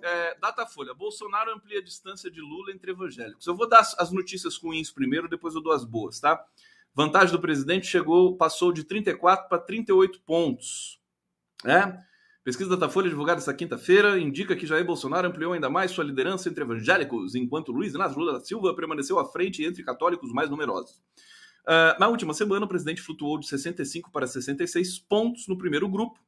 [0.03, 3.47] É, Datafolha, Bolsonaro amplia a distância de Lula entre evangélicos.
[3.47, 6.45] Eu vou dar as notícias ruins primeiro, depois eu dou as boas, tá?
[6.93, 11.01] Vantagem do presidente chegou, passou de 34 para 38 pontos.
[11.65, 11.99] É?
[12.45, 16.47] Pesquisa da Datafolha divulgada esta quinta-feira indica que Jair Bolsonaro ampliou ainda mais sua liderança
[16.47, 20.91] entre evangélicos, enquanto Luiz Inácio Lula da Silva permaneceu à frente entre católicos mais numerosos.
[21.63, 26.19] Uh, na última semana, o presidente flutuou de 65 para 66 pontos no primeiro grupo,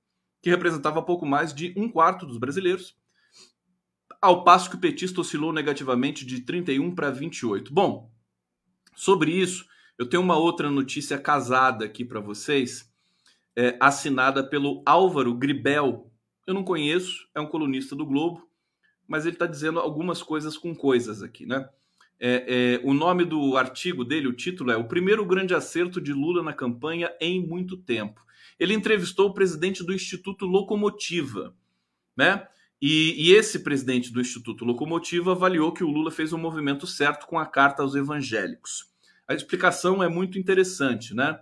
[0.41, 2.97] que representava pouco mais de um quarto dos brasileiros,
[4.19, 7.71] ao passo que o petista oscilou negativamente de 31 para 28.
[7.71, 8.12] Bom,
[8.95, 9.67] sobre isso,
[9.99, 12.91] eu tenho uma outra notícia casada aqui para vocês
[13.58, 16.12] é, assinada pelo Álvaro Gribel.
[16.46, 18.48] Eu não conheço, é um colunista do Globo,
[19.08, 21.67] mas ele está dizendo algumas coisas com coisas aqui, né?
[22.20, 26.13] É, é, o nome do artigo dele, o título é O Primeiro Grande Acerto de
[26.13, 28.22] Lula na Campanha em Muito Tempo.
[28.60, 31.56] Ele entrevistou o presidente do Instituto Locomotiva,
[32.15, 32.48] né?
[32.80, 37.26] E, e, esse presidente do Instituto Locomotiva avaliou que o Lula fez o movimento certo
[37.26, 38.86] com a carta aos evangélicos.
[39.28, 41.39] A explicação é muito interessante, né?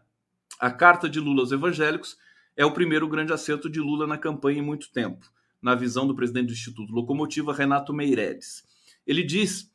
[0.66, 2.18] A carta de Lula aos evangélicos
[2.58, 5.30] é o primeiro grande acerto de Lula na campanha em muito tempo,
[5.62, 8.64] na visão do presidente do Instituto Locomotiva, Renato Meireles.
[9.06, 9.72] Ele diz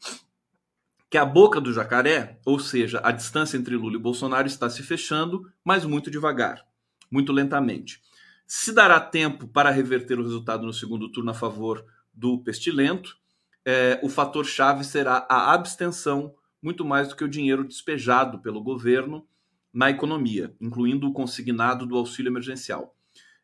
[1.09, 4.83] que a boca do jacaré, ou seja, a distância entre Lula e Bolsonaro, está se
[4.83, 6.67] fechando, mas muito devagar,
[7.09, 8.03] muito lentamente.
[8.45, 13.17] Se dará tempo para reverter o resultado no segundo turno a favor do pestilento,
[13.65, 18.61] é, o fator chave será a abstenção, muito mais do que o dinheiro despejado pelo
[18.61, 19.25] governo
[19.73, 22.95] na economia, incluindo o consignado do auxílio emergencial.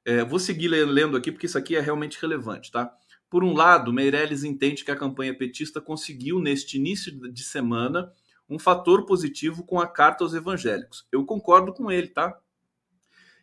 [0.05, 2.93] É, vou seguir lendo aqui porque isso aqui é realmente relevante, tá?
[3.29, 8.12] Por um lado, Meirelles entende que a campanha petista conseguiu, neste início de semana,
[8.49, 11.07] um fator positivo com a carta aos evangélicos.
[11.11, 12.39] Eu concordo com ele, tá?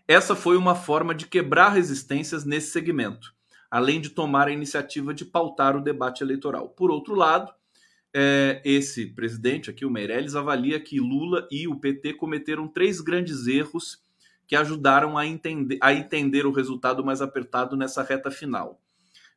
[0.08, 3.34] essa foi uma forma de quebrar resistências nesse segmento,
[3.72, 6.70] além de tomar a iniciativa de pautar o debate eleitoral.
[6.70, 7.54] Por outro lado,
[8.14, 13.48] é, esse presidente aqui, o Meirelles, avalia que Lula e o PT cometeram três grandes
[13.48, 14.02] erros
[14.48, 18.80] que ajudaram a entender, a entender o resultado mais apertado nessa reta final.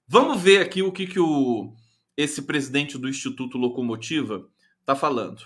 [0.07, 1.73] Vamos ver aqui o que, que o,
[2.17, 4.47] esse presidente do Instituto Locomotiva
[4.81, 5.43] está falando.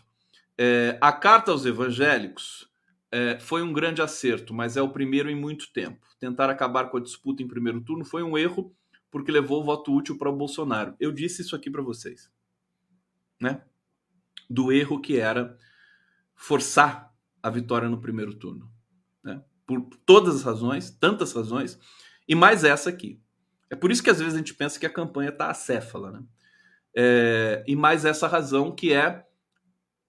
[0.58, 2.68] É, a carta aos evangélicos
[3.10, 6.06] é, foi um grande acerto, mas é o primeiro em muito tempo.
[6.18, 8.74] Tentar acabar com a disputa em primeiro turno foi um erro,
[9.10, 10.94] porque levou o voto útil para o Bolsonaro.
[11.00, 12.30] Eu disse isso aqui para vocês,
[13.40, 13.62] né?
[14.48, 15.57] Do erro que era
[16.35, 18.70] forçar a vitória no primeiro turno,
[19.22, 19.42] né?
[19.66, 21.79] Por todas as razões, tantas razões,
[22.29, 23.20] e mais essa aqui.
[23.70, 26.22] É por isso que às vezes a gente pensa que a campanha está acéfala, né?
[26.94, 29.24] É, e mais essa razão que é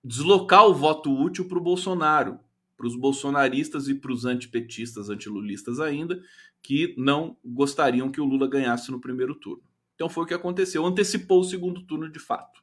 [0.04, 2.40] deslocar o voto útil para o Bolsonaro,
[2.76, 6.20] para os bolsonaristas e para os antipetistas, antilulistas ainda,
[6.62, 9.64] que não gostariam que o Lula ganhasse no primeiro turno.
[9.94, 12.61] Então foi o que aconteceu, antecipou o segundo turno de fato,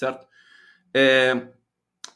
[0.00, 0.26] certo?
[0.94, 1.48] É,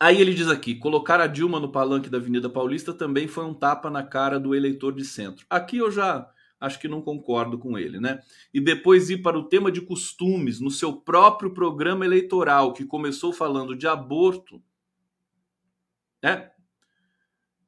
[0.01, 3.55] aí ele diz aqui: colocar a Dilma no palanque da Avenida Paulista também foi um
[3.55, 5.47] tapa na cara do eleitor de centro.
[5.49, 8.21] Aqui eu já acho que não concordo com ele, né?
[8.53, 13.33] E depois ir para o tema de costumes no seu próprio programa eleitoral, que começou
[13.33, 14.63] falando de aborto,
[16.23, 16.51] né?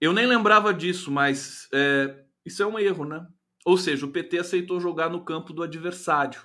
[0.00, 3.26] Eu nem lembrava disso, mas é, isso é um erro, né?
[3.66, 6.40] Ou seja, o PT aceitou jogar no campo do adversário.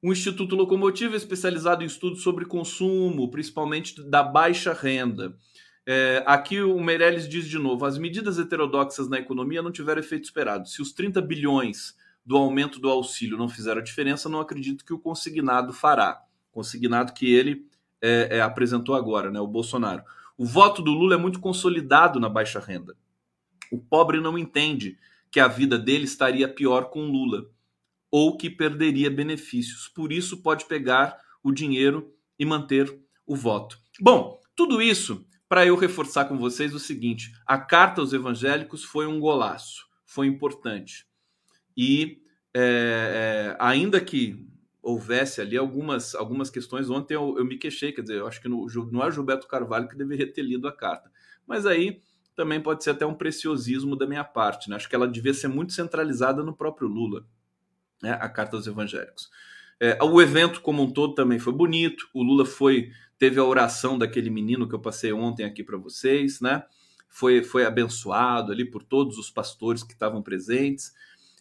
[0.00, 5.36] O Instituto Locomotiva é especializado em estudos sobre consumo, principalmente da baixa renda.
[5.84, 10.24] É, aqui o Meirelles diz de novo: as medidas heterodoxas na economia não tiveram efeito
[10.24, 10.68] esperado.
[10.68, 14.98] Se os 30 bilhões do aumento do auxílio não fizeram diferença, não acredito que o
[14.98, 16.22] consignado fará.
[16.52, 17.66] Consignado que ele
[18.00, 20.04] é, é, apresentou agora, né, o Bolsonaro.
[20.36, 22.94] O voto do Lula é muito consolidado na baixa renda.
[23.72, 24.96] O pobre não entende
[25.28, 27.46] que a vida dele estaria pior com Lula
[28.10, 29.88] ou que perderia benefícios.
[29.88, 33.78] Por isso, pode pegar o dinheiro e manter o voto.
[34.00, 39.06] Bom, tudo isso para eu reforçar com vocês o seguinte: a carta aos evangélicos foi
[39.06, 41.06] um golaço, foi importante.
[41.76, 42.22] E
[42.54, 44.46] é, é, ainda que
[44.82, 48.48] houvesse ali algumas, algumas questões, ontem eu, eu me queixei, quer dizer, eu acho que
[48.48, 51.10] no, não é Gilberto Carvalho que deveria ter lido a carta.
[51.46, 52.02] Mas aí
[52.34, 54.76] também pode ser até um preciosismo da minha parte, né?
[54.76, 57.26] Acho que ela devia ser muito centralizada no próprio Lula,
[58.02, 58.12] né?
[58.20, 59.30] a carta aos evangélicos.
[59.80, 62.08] É, o evento como um todo também foi bonito.
[62.12, 66.40] O Lula foi teve a oração daquele menino que eu passei ontem aqui para vocês,
[66.40, 66.62] né?
[67.08, 70.92] Foi, foi abençoado ali por todos os pastores que estavam presentes.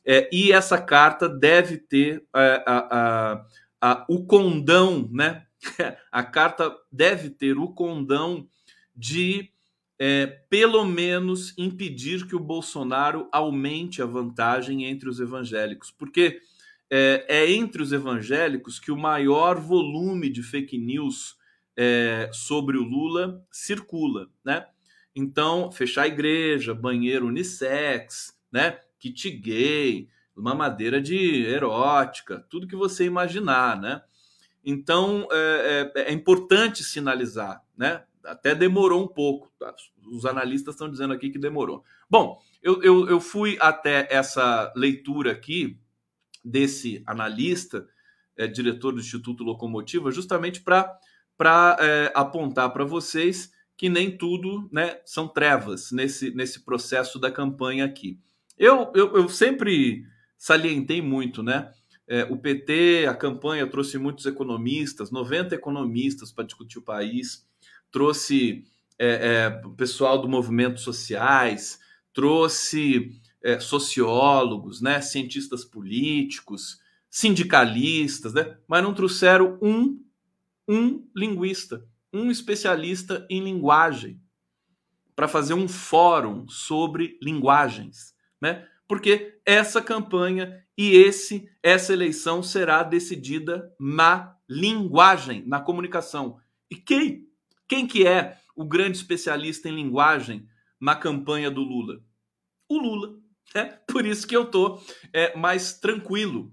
[0.05, 3.45] É, e essa carta deve ter é, a, a,
[3.81, 5.45] a, o condão, né?
[6.11, 8.47] a carta deve ter o condão
[8.95, 9.51] de
[9.99, 16.39] é, pelo menos impedir que o Bolsonaro aumente a vantagem entre os evangélicos, porque
[16.89, 21.35] é, é entre os evangélicos que o maior volume de fake news
[21.75, 24.65] é, sobre o Lula circula, né?
[25.15, 28.79] Então, fechar a igreja, banheiro unissex, né?
[28.99, 34.01] Kit gay, uma madeira de erótica, tudo que você imaginar, né?
[34.63, 38.03] Então, é, é, é importante sinalizar, né?
[38.27, 39.73] Até demorou um pouco, tá?
[40.11, 41.83] os analistas estão dizendo aqui que demorou.
[42.09, 45.79] Bom, eu, eu, eu fui até essa leitura aqui
[46.43, 47.87] desse analista,
[48.35, 54.99] é, diretor do Instituto Locomotiva, justamente para é, apontar para vocês que nem tudo né,
[55.05, 58.19] são trevas nesse, nesse processo da campanha aqui.
[58.57, 60.03] Eu, eu, eu sempre
[60.35, 61.71] salientei muito, né?
[62.07, 67.45] É, o PT, a campanha trouxe muitos economistas, 90 economistas para discutir o país,
[67.97, 68.63] trouxe
[68.99, 71.79] é, é, pessoal do movimento sociais,
[72.13, 76.79] trouxe é, sociólogos, né, cientistas políticos,
[77.09, 79.99] sindicalistas, né, mas não trouxeram um
[80.69, 84.21] um linguista, um especialista em linguagem,
[85.15, 88.67] para fazer um fórum sobre linguagens, né?
[88.87, 96.37] Porque essa campanha e esse essa eleição será decidida na linguagem, na comunicação.
[96.69, 97.26] E quem
[97.67, 100.47] quem que é o grande especialista em linguagem
[100.79, 101.99] na campanha do Lula?
[102.69, 103.15] O Lula.
[103.53, 104.81] É por isso que eu tô
[105.13, 106.51] é, mais tranquilo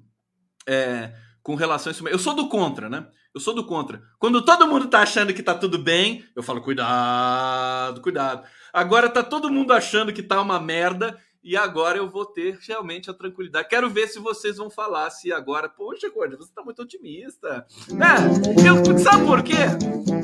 [0.66, 2.08] é, com relação a isso.
[2.08, 3.06] Eu sou do contra, né?
[3.34, 4.00] Eu sou do contra.
[4.18, 8.46] Quando todo mundo tá achando que tá tudo bem, eu falo, cuidado, cuidado.
[8.72, 13.10] Agora tá todo mundo achando que tá uma merda e agora eu vou ter realmente
[13.10, 13.68] a tranquilidade.
[13.68, 17.66] Quero ver se vocês vão falar se agora, poxa, Corda, você tá muito otimista.
[17.90, 19.52] É, eu, sabe por quê?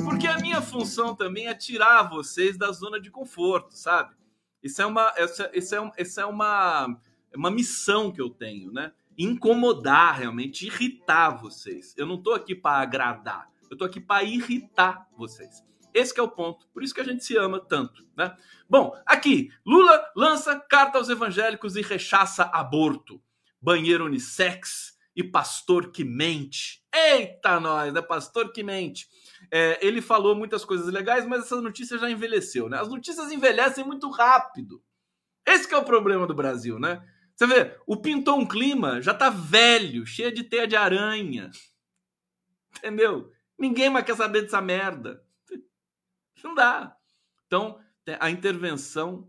[0.03, 4.15] Porque a minha função também é tirar vocês da zona de conforto, sabe?
[4.63, 6.99] Isso é uma, essa, isso é, isso é uma,
[7.35, 8.91] uma missão que eu tenho, né?
[9.15, 11.93] Incomodar realmente, irritar vocês.
[11.95, 15.63] Eu não estou aqui para agradar, eu estou aqui para irritar vocês.
[15.93, 16.67] Esse é o ponto.
[16.69, 18.35] Por isso que a gente se ama tanto, né?
[18.69, 23.21] Bom, aqui, Lula lança carta aos evangélicos e rechaça aborto,
[23.61, 26.83] banheiro unissex e pastor que mente.
[26.93, 28.01] Eita nós, né?
[28.01, 29.07] Pastor que mente.
[29.51, 32.79] É, ele falou muitas coisas legais, mas essa notícia já envelheceu, né?
[32.79, 34.81] As notícias envelhecem muito rápido.
[35.45, 37.03] Esse é o problema do Brasil, né?
[37.35, 41.49] Você vê, o Pintou um Clima já tá velho, cheio de teia de aranha.
[42.77, 43.31] Entendeu?
[43.57, 45.23] Ninguém mais quer saber dessa merda.
[46.43, 46.95] Não dá.
[47.47, 47.79] Então,
[48.19, 49.27] a intervenção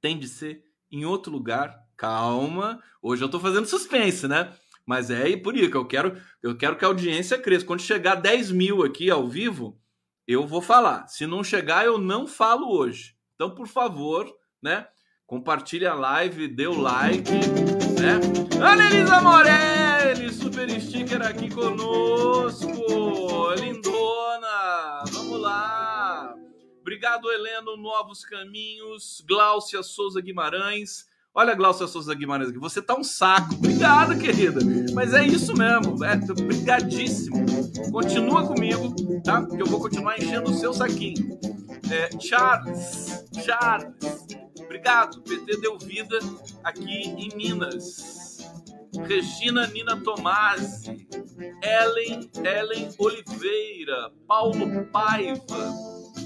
[0.00, 1.82] tem de ser em outro lugar.
[1.96, 2.82] Calma.
[3.00, 4.52] Hoje eu tô fazendo suspense, né?
[4.86, 7.64] Mas é por isso que eu quero, eu quero que a audiência cresça.
[7.64, 9.80] Quando chegar 10 mil aqui ao vivo,
[10.26, 11.06] eu vou falar.
[11.06, 13.14] Se não chegar, eu não falo hoje.
[13.34, 14.30] Então, por favor,
[14.62, 14.86] né?
[15.26, 17.30] Compartilhe a live, dê o like,
[17.98, 18.20] né?
[18.62, 22.70] Ana Elisa Morelli, super sticker aqui conosco.
[23.54, 23.93] Lindona,
[27.04, 31.06] Obrigado, Heleno, Novos Caminhos, Gláucia Souza Guimarães.
[31.34, 33.56] Olha, Glaucia Souza Guimarães você tá um saco.
[33.56, 34.60] Obrigado, querida.
[34.94, 37.44] Mas é isso mesmo, é brigadíssimo.
[37.92, 39.44] Continua comigo, tá?
[39.44, 41.38] Que eu vou continuar enchendo o seu saquinho.
[41.92, 43.92] É, Charles, Charles,
[44.60, 45.20] obrigado.
[45.20, 46.18] PT deu vida
[46.64, 48.50] aqui em Minas.
[49.06, 51.06] Regina Nina Tomasi,
[51.62, 56.23] Ellen, Ellen Oliveira, Paulo Paiva.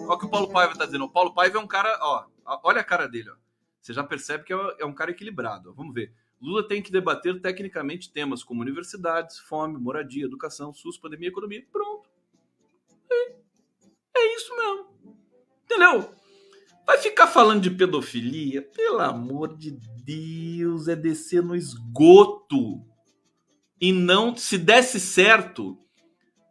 [0.00, 1.04] Olha o que o Paulo Paiva tá dizendo.
[1.04, 2.26] O Paulo Paiva é um cara, ó,
[2.64, 3.36] olha a cara dele, ó.
[3.80, 5.74] Você já percebe que é, é um cara equilibrado.
[5.74, 6.12] Vamos ver.
[6.40, 11.64] Lula tem que debater tecnicamente temas como universidades, fome, moradia, educação, SUS, pandemia, economia.
[11.70, 12.08] Pronto.
[13.10, 13.32] É,
[14.16, 14.86] é isso mesmo.
[15.64, 16.14] Entendeu?
[16.84, 18.62] Vai ficar falando de pedofilia?
[18.62, 19.70] Pelo amor de
[20.04, 22.84] Deus, é descer no esgoto.
[23.80, 25.78] E não, se desse certo,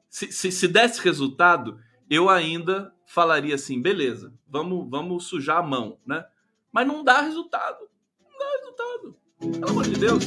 [0.10, 6.00] se, se, se desse resultado, eu ainda falaria assim, beleza, vamos, vamos sujar a mão,
[6.06, 6.26] né?
[6.71, 7.89] mas não dá resultado.
[8.24, 9.17] Não dá resultado.
[9.38, 10.24] Pelo amor de Deus.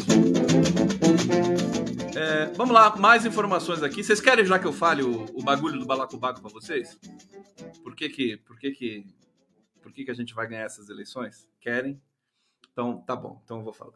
[2.15, 4.05] É, vamos lá, mais informações aqui.
[4.05, 7.01] Vocês querem já que eu fale o, o bagulho do balacobaco para vocês?
[7.83, 9.07] Por que que, por que que,
[9.81, 11.49] por que que a gente vai ganhar essas eleições?
[11.59, 11.99] Querem?
[12.71, 13.41] Então, tá bom.
[13.45, 13.95] Então eu vou falar.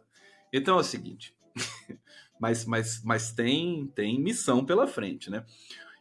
[0.50, 1.36] Então é o seguinte.
[2.40, 5.44] mas, mas, mas tem, tem missão pela frente, né?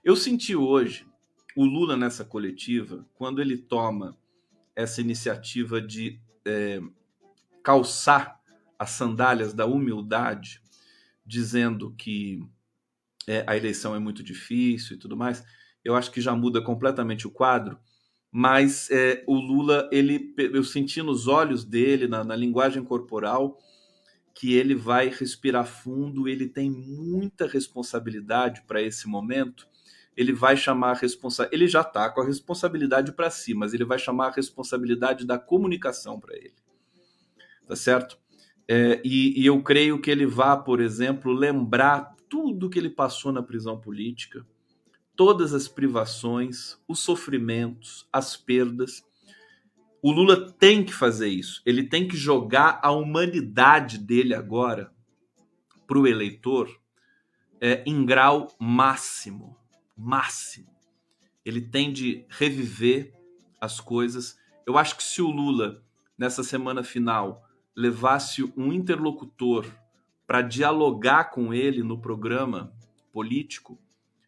[0.06, 1.06] Eu senti hoje
[1.58, 4.16] o Lula nessa coletiva, quando ele toma
[4.76, 6.80] essa iniciativa de é,
[7.64, 8.40] calçar
[8.78, 10.62] as sandálias da humildade,
[11.26, 12.48] dizendo que
[13.28, 15.44] é, a eleição é muito difícil e tudo mais,
[15.84, 17.80] eu acho que já muda completamente o quadro.
[18.32, 23.58] Mas é, o Lula, ele, eu senti nos olhos dele, na, na linguagem corporal,
[24.36, 29.68] que ele vai respirar fundo, ele tem muita responsabilidade para esse momento.
[30.18, 31.56] Ele vai chamar a responsabilidade.
[31.56, 35.38] Ele já está com a responsabilidade para si, mas ele vai chamar a responsabilidade da
[35.38, 36.56] comunicação para ele.
[37.68, 38.18] Tá certo?
[38.68, 43.32] É, e, e eu creio que ele vá, por exemplo, lembrar tudo que ele passou
[43.32, 44.46] na prisão política,
[45.16, 49.04] todas as privações, os sofrimentos, as perdas.
[50.02, 51.62] O Lula tem que fazer isso.
[51.66, 54.92] Ele tem que jogar a humanidade dele agora
[55.88, 56.70] para o eleitor
[57.60, 59.58] é, em grau máximo.
[59.98, 60.68] Máximo.
[61.44, 63.14] Ele tem de reviver
[63.60, 64.38] as coisas.
[64.66, 65.84] Eu acho que se o Lula,
[66.18, 67.44] nessa semana final,
[67.76, 69.66] levasse um interlocutor
[70.26, 72.74] para dialogar com ele no programa
[73.12, 73.80] político,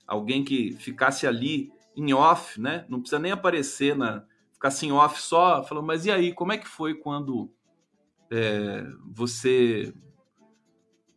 [0.08, 2.86] alguém que ficasse ali em off, né?
[2.88, 6.58] Não precisa nem aparecer na ficasse em off só, falando, mas e aí, como é
[6.58, 7.50] que foi quando
[8.30, 9.94] é, você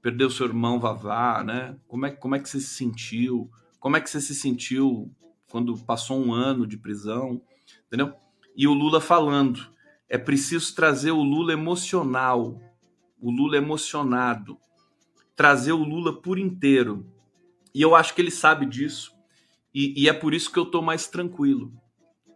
[0.00, 1.76] perdeu seu irmão Vavá, né?
[1.86, 3.50] Como é, como é que você se sentiu?
[3.82, 5.12] Como é que você se sentiu
[5.50, 7.42] quando passou um ano de prisão?
[7.88, 8.14] Entendeu?
[8.54, 9.72] E o Lula falando,
[10.08, 12.62] é preciso trazer o Lula emocional,
[13.20, 14.56] o Lula emocionado,
[15.34, 17.04] trazer o Lula por inteiro.
[17.74, 19.12] E eu acho que ele sabe disso.
[19.74, 21.72] E, e é por isso que eu estou mais tranquilo.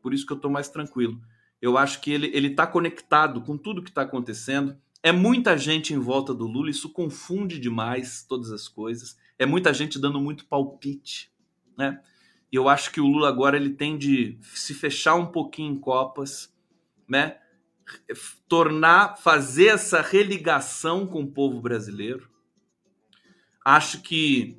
[0.02, 1.20] Por isso que eu estou mais tranquilo.
[1.62, 4.76] Eu acho que ele ele está conectado com tudo que está acontecendo.
[5.00, 9.16] É muita gente em volta do Lula, isso confunde demais todas as coisas.
[9.38, 11.30] É muita gente dando muito palpite,
[11.76, 12.00] né?
[12.50, 15.78] E eu acho que o Lula agora ele tem de se fechar um pouquinho em
[15.78, 16.54] copas,
[17.08, 17.38] né?
[18.48, 22.28] tornar, fazer essa religação com o povo brasileiro.
[23.64, 24.58] Acho que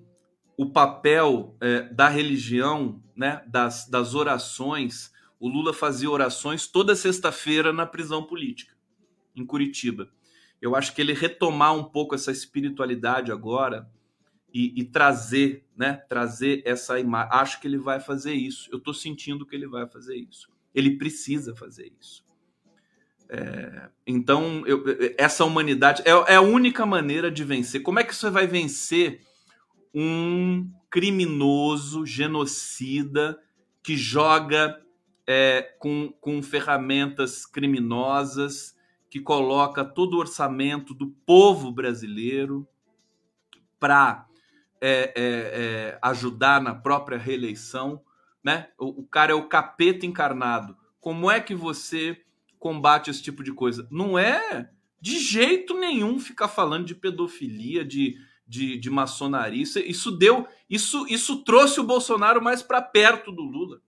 [0.57, 7.71] o papel é, da religião, né, das, das orações, o Lula fazia orações toda sexta-feira
[7.71, 8.73] na prisão política,
[9.35, 10.09] em Curitiba.
[10.61, 13.89] Eu acho que ele retomar um pouco essa espiritualidade agora
[14.57, 16.01] e, e trazer, né?
[16.09, 17.29] Trazer essa imagem.
[17.31, 18.67] Acho que ele vai fazer isso.
[18.71, 20.49] Eu estou sentindo que ele vai fazer isso.
[20.73, 22.25] Ele precisa fazer isso.
[23.29, 24.83] É, então, eu,
[25.15, 27.83] essa humanidade é, é, a única maneira de vencer.
[27.83, 29.21] Como é que você vai vencer
[29.93, 33.39] um criminoso, genocida,
[33.83, 34.81] que joga
[35.27, 38.75] é, com, com ferramentas criminosas,
[39.07, 42.67] que coloca todo o orçamento do povo brasileiro
[43.79, 44.26] para
[44.81, 48.01] é, é, é, ajudar na própria reeleição?
[48.43, 48.69] Né?
[48.77, 50.77] O, o cara é o capeta encarnado.
[50.99, 52.21] Como é que você
[52.59, 53.87] combate esse tipo de coisa.
[53.89, 54.69] Não é
[54.99, 58.17] de jeito nenhum ficar falando de pedofilia, de,
[58.47, 59.61] de, de maçonaria.
[59.61, 63.79] Isso, isso deu, isso, isso trouxe o Bolsonaro mais para perto do Lula.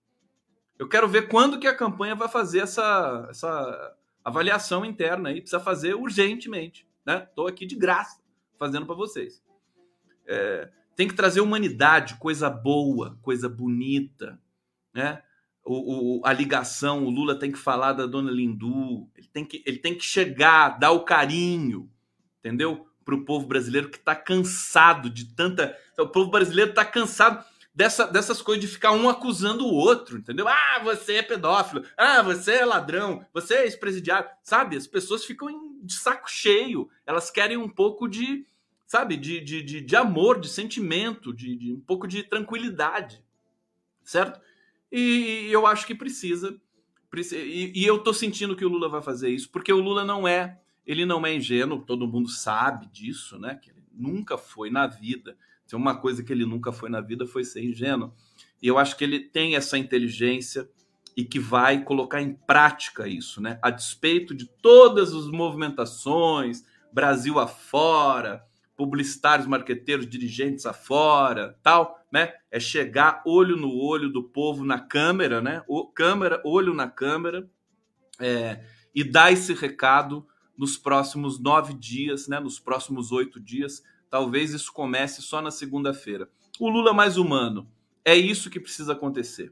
[0.78, 5.42] Eu quero ver quando que a campanha vai fazer essa, essa avaliação interna aí.
[5.42, 6.88] Precisa fazer urgentemente.
[7.06, 7.26] Né?
[7.28, 8.22] Estou aqui de graça
[8.58, 9.44] fazendo para vocês.
[10.26, 10.70] É,
[11.00, 14.38] tem que trazer humanidade, coisa boa, coisa bonita,
[14.94, 15.24] né?
[15.64, 19.64] o, o, a ligação, o Lula tem que falar da dona Lindu, ele tem que,
[19.66, 21.90] ele tem que chegar, dar o carinho,
[22.40, 22.86] entendeu?
[23.06, 25.74] Para o povo brasileiro que está cansado de tanta.
[25.98, 30.50] O povo brasileiro está cansado dessa, dessas coisas de ficar um acusando o outro, entendeu?
[30.50, 34.76] Ah, você é pedófilo, ah, você é ladrão, você é ex-presidiário, sabe?
[34.76, 35.48] As pessoas ficam
[35.82, 38.46] de saco cheio, elas querem um pouco de,
[38.90, 43.24] sabe, de, de, de, de amor, de sentimento, de, de um pouco de tranquilidade,
[44.04, 44.42] certo?
[44.92, 46.60] E, eu acho que precisa.
[47.32, 50.28] E, e eu tô sentindo que o Lula vai fazer isso, porque o Lula não
[50.28, 53.60] é, ele não é ingênuo, todo mundo sabe disso, né?
[53.62, 55.38] Que ele nunca foi na vida.
[55.68, 58.12] Se uma coisa que ele nunca foi na vida foi ser ingênuo.
[58.60, 60.68] E eu acho que ele tem essa inteligência
[61.16, 63.60] e que vai colocar em prática isso, né?
[63.62, 68.49] A despeito de todas as movimentações, Brasil afora,
[68.80, 72.32] publicitários, marqueteiros, dirigentes afora, tal, né?
[72.50, 75.62] É chegar olho no olho do povo na câmera, né?
[75.68, 77.46] O câmera, olho na câmera,
[78.22, 78.64] é,
[78.96, 80.26] e dar esse recado
[80.58, 82.40] nos próximos nove dias, né?
[82.40, 83.84] Nos próximos oito dias.
[84.10, 86.30] Talvez isso comece só na segunda-feira.
[86.58, 87.70] O Lula mais humano.
[88.06, 89.52] É isso que precisa acontecer.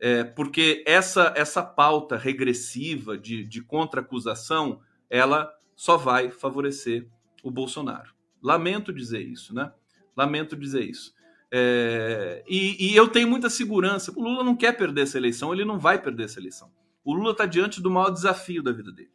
[0.00, 7.06] É, porque essa essa pauta regressiva de, de contra-acusação, ela só vai favorecer
[7.42, 8.21] o Bolsonaro.
[8.42, 9.72] Lamento dizer isso, né?
[10.16, 11.14] Lamento dizer isso.
[11.54, 14.10] É, e, e, eu tenho muita segurança.
[14.16, 16.72] O Lula não quer perder essa eleição, ele não vai perder essa eleição.
[17.04, 19.12] O Lula está diante do maior desafio da vida dele.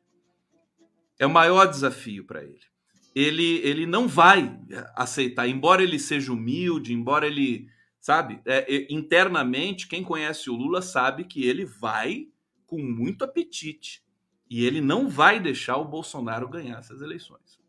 [1.18, 2.62] É o maior desafio para ele.
[3.16, 3.58] ele.
[3.64, 4.60] Ele não vai
[4.96, 7.68] aceitar, embora ele seja humilde, embora ele,
[8.00, 12.28] sabe, é, é, internamente, quem conhece o Lula sabe que ele vai
[12.68, 14.04] com muito apetite.
[14.50, 17.60] E ele não vai deixar o Bolsonaro ganhar essas eleições.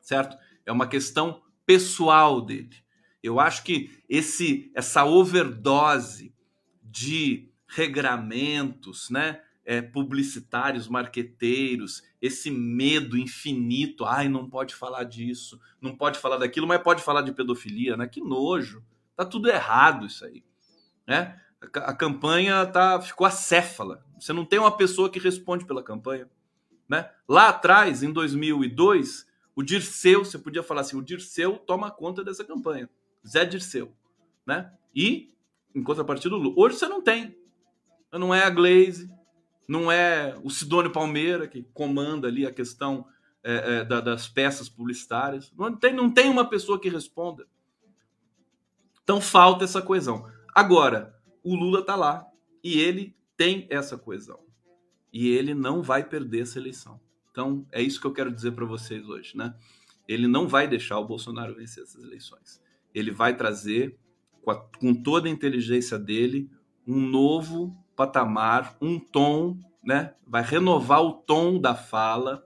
[0.00, 0.36] Certo?
[0.66, 2.76] É uma questão pessoal dele.
[3.22, 6.34] Eu acho que esse essa overdose
[6.82, 15.96] de regramentos, né, é, publicitários, marqueteiros, esse medo infinito, ai, não pode falar disso, não
[15.96, 18.06] pode falar daquilo, mas pode falar de pedofilia, né?
[18.06, 18.84] Que nojo.
[19.16, 20.44] Tá tudo errado isso aí,
[21.06, 21.40] né?
[21.74, 24.04] A, a campanha tá ficou acéfala.
[24.20, 26.30] Você não tem uma pessoa que responde pela campanha,
[26.88, 27.10] né?
[27.28, 29.26] Lá atrás, em 2002,
[29.56, 32.90] o Dirceu, você podia falar assim, o Dirceu toma conta dessa campanha.
[33.26, 33.90] Zé Dirceu,
[34.46, 34.70] né?
[34.94, 35.34] E,
[35.74, 36.54] em contrapartida, o Lula.
[36.58, 37.34] Hoje você não tem.
[38.12, 39.10] Não é a Glaze,
[39.66, 43.06] não é o Sidônio Palmeira, que comanda ali a questão
[43.42, 45.50] é, é, da, das peças publicitárias.
[45.56, 47.46] Não tem, não tem uma pessoa que responda.
[49.02, 50.30] Então falta essa coesão.
[50.54, 52.26] Agora, o Lula está lá
[52.62, 54.40] e ele tem essa coesão.
[55.12, 57.00] E ele não vai perder essa eleição.
[57.36, 59.54] Então, é isso que eu quero dizer para vocês hoje, né?
[60.08, 62.62] Ele não vai deixar o Bolsonaro vencer essas eleições.
[62.94, 63.94] Ele vai trazer,
[64.40, 66.50] com, a, com toda a inteligência dele,
[66.86, 70.14] um novo patamar, um tom, né?
[70.26, 72.42] Vai renovar o tom da fala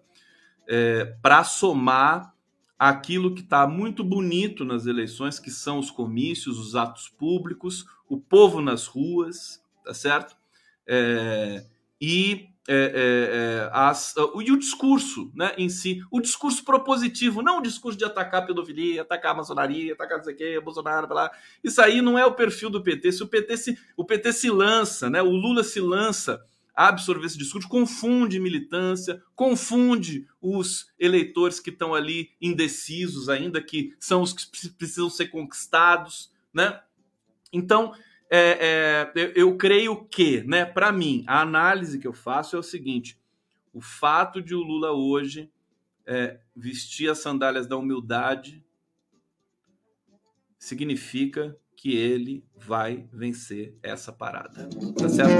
[0.66, 2.34] é, para somar
[2.76, 8.18] aquilo que está muito bonito nas eleições, que são os comícios, os atos públicos, o
[8.18, 10.36] povo nas ruas, tá certo?
[10.84, 11.64] É,
[12.00, 17.58] e é, é, é, as, e o discurso né, em si, o discurso propositivo, não
[17.58, 21.12] o discurso de atacar a pedofilia, atacar a maçonaria, atacar não sei o que, Bolsonaro,
[21.12, 21.30] lá.
[21.64, 23.12] Isso aí não é o perfil do PT.
[23.12, 26.40] Se o PT se, o PT se lança, né, o Lula se lança
[26.74, 33.94] a absorver esse discurso, confunde militância, confunde os eleitores que estão ali indecisos ainda, que
[33.98, 36.80] são os que precisam ser conquistados, né?
[37.52, 37.92] Então,
[38.30, 42.62] é, é, eu creio que, né, para mim, a análise que eu faço é o
[42.62, 43.18] seguinte:
[43.72, 45.50] o fato de o Lula hoje
[46.06, 48.64] é, vestir as sandálias da humildade
[50.58, 54.68] significa que ele vai vencer essa parada.
[54.96, 55.30] Tá certo?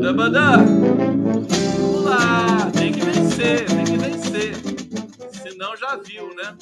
[0.00, 0.32] Vamos
[2.74, 4.54] tem que vencer, tem que vencer.
[5.42, 6.56] Senão já viu, né?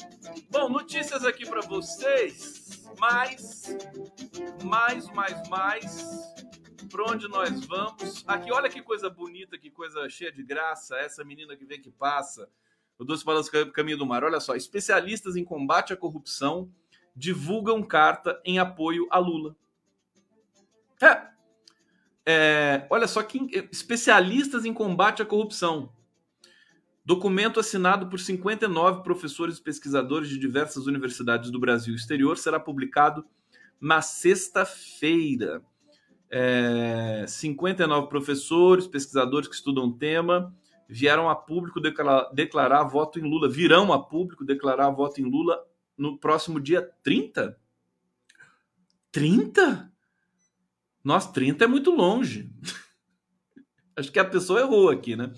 [0.49, 2.66] Bom, notícias aqui para vocês.
[2.99, 3.77] Mais,
[4.63, 6.35] mais, mais, mais.
[6.89, 8.23] Para onde nós vamos?
[8.27, 10.97] Aqui, olha que coisa bonita, que coisa cheia de graça.
[10.97, 12.49] Essa menina que vem que passa.
[12.97, 14.23] O Doce Balanço Caminho do Mar.
[14.23, 16.71] Olha só, especialistas em combate à corrupção
[17.15, 19.55] divulgam carta em apoio a Lula.
[21.01, 21.27] É,
[22.25, 25.91] é, olha só que especialistas em combate à corrupção.
[27.07, 32.59] Documento assinado por 59 professores e pesquisadores de diversas universidades do Brasil e exterior será
[32.59, 33.25] publicado
[33.79, 35.61] na sexta-feira.
[36.29, 40.53] É, 59 professores, pesquisadores que estudam o tema
[40.89, 45.65] vieram a público declarar, declarar voto em Lula, virão a público declarar voto em Lula
[45.97, 47.57] no próximo dia 30?
[49.13, 49.93] 30?
[51.05, 52.51] Nossa, 30 é muito longe.
[53.95, 55.31] Acho que a pessoa errou aqui, né?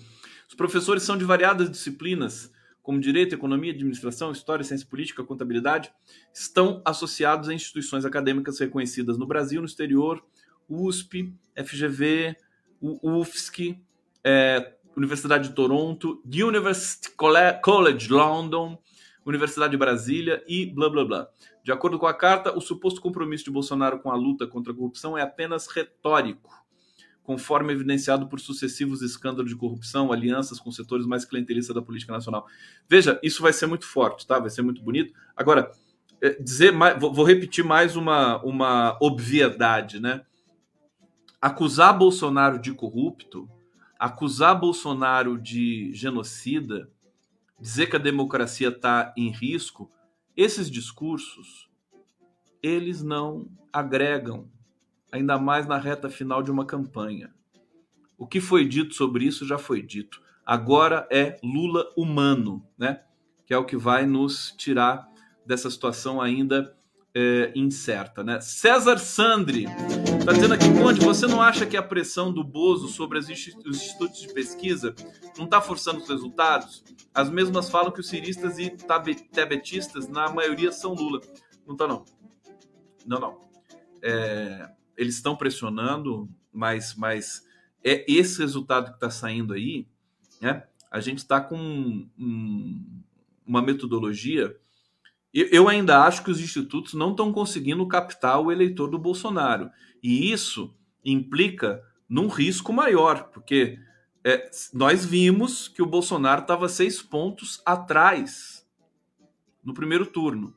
[0.50, 5.92] Os professores são de variadas disciplinas, como direito, economia, administração, história, ciência política, contabilidade,
[6.34, 10.20] estão associados a instituições acadêmicas reconhecidas no Brasil, no exterior,
[10.68, 12.36] USP, FGV,
[12.82, 13.78] UFSC,
[14.24, 17.12] é, Universidade de Toronto, University
[17.62, 18.76] College London,
[19.24, 21.28] Universidade de Brasília e blá blá blá.
[21.62, 24.74] De acordo com a carta, o suposto compromisso de Bolsonaro com a luta contra a
[24.76, 26.50] corrupção é apenas retórico,
[27.30, 32.44] conforme evidenciado por sucessivos escândalos de corrupção, alianças com setores mais clientelistas da política nacional.
[32.88, 34.40] Veja, isso vai ser muito forte, tá?
[34.40, 35.14] Vai ser muito bonito.
[35.36, 35.70] Agora,
[36.20, 40.22] é, dizer mais, vou repetir mais uma, uma obviedade, né?
[41.40, 43.48] Acusar Bolsonaro de corrupto,
[43.96, 46.90] acusar Bolsonaro de genocida,
[47.60, 49.88] dizer que a democracia está em risco,
[50.36, 51.70] esses discursos
[52.60, 54.48] eles não agregam,
[55.12, 57.32] ainda mais na reta final de uma campanha.
[58.18, 60.20] O que foi dito sobre isso já foi dito.
[60.44, 63.02] Agora é Lula humano, né?
[63.46, 65.08] Que é o que vai nos tirar
[65.46, 66.76] dessa situação ainda
[67.14, 68.40] é, incerta, né?
[68.40, 69.66] César Sandri
[70.18, 74.20] está dizendo aqui, Conde, você não acha que a pressão do Bozo sobre os institutos
[74.20, 74.94] de pesquisa
[75.36, 76.84] não está forçando os resultados?
[77.12, 78.70] As mesmas falam que os ciristas e
[79.32, 81.20] tabetistas, na maioria, são Lula.
[81.66, 82.04] Não tá, não.
[83.06, 83.40] Não, não.
[84.02, 87.44] É, eles estão pressionando, mas, mas
[87.82, 89.86] é esse resultado que está saindo aí,
[90.40, 90.64] né?
[90.90, 91.56] A gente está com
[92.18, 93.02] um,
[93.46, 94.56] uma metodologia
[95.32, 99.70] eu ainda acho que os institutos não estão conseguindo captar o eleitor do Bolsonaro.
[100.02, 100.74] E isso
[101.04, 103.78] implica num risco maior, porque
[104.24, 108.66] é, nós vimos que o Bolsonaro estava seis pontos atrás
[109.62, 110.52] no primeiro turno.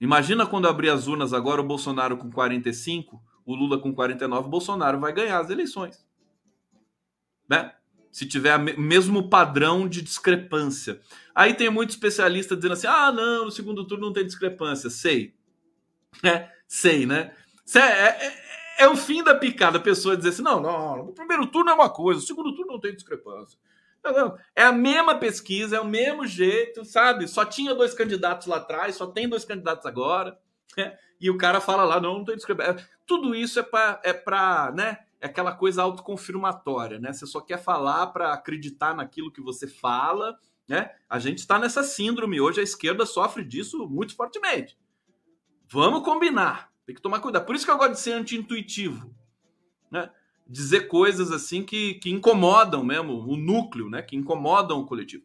[0.00, 4.50] Imagina quando abrir as urnas agora, o Bolsonaro com 45, o Lula com 49, o
[4.50, 6.06] Bolsonaro vai ganhar as eleições.
[7.48, 7.72] Né?
[8.10, 11.00] se tiver o mesmo padrão de discrepância.
[11.34, 14.90] Aí tem muito especialista dizendo assim: ah, não, no segundo turno não tem discrepância.
[14.90, 15.34] Sei.
[16.22, 17.32] É, sei, né?
[17.74, 18.32] É, é,
[18.78, 21.74] é, o fim da picada a pessoa dizer assim: não, não, o primeiro turno é
[21.74, 23.58] uma coisa, o segundo turno não tem discrepância.
[24.54, 27.28] É a mesma pesquisa, é o mesmo jeito, sabe?
[27.28, 30.38] Só tinha dois candidatos lá atrás, só tem dois candidatos agora.
[30.76, 30.96] Né?
[31.20, 32.88] E o cara fala lá: não, não tem discrepância.
[33.06, 34.98] Tudo isso é para, é pra, né?
[35.20, 37.12] é aquela coisa autoconfirmatória, né?
[37.12, 40.94] Você só quer falar para acreditar naquilo que você fala, né?
[41.08, 44.78] A gente está nessa síndrome hoje, a esquerda sofre disso muito fortemente.
[45.70, 47.44] Vamos combinar, tem que tomar cuidado.
[47.44, 49.12] Por isso que eu gosto de ser anti-intuitivo,
[49.90, 50.10] né?
[50.48, 54.00] Dizer coisas assim que, que incomodam mesmo o núcleo, né?
[54.00, 55.22] Que incomodam o coletivo.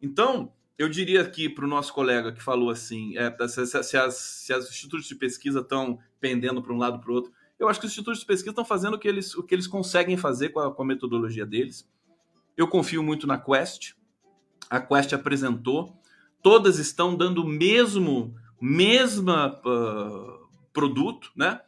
[0.00, 3.96] Então, eu diria aqui para o nosso colega que falou assim: é, se, se, se,
[3.96, 7.68] as, se as institutos de pesquisa estão pendendo para um lado para o outro, eu
[7.68, 10.16] acho que os institutos de pesquisa estão fazendo o que eles, o que eles conseguem
[10.16, 11.88] fazer com a, com a metodologia deles.
[12.56, 13.92] Eu confio muito na Quest.
[14.68, 15.96] A Quest apresentou.
[16.42, 21.60] Todas estão dando o mesmo mesma uh, produto, né?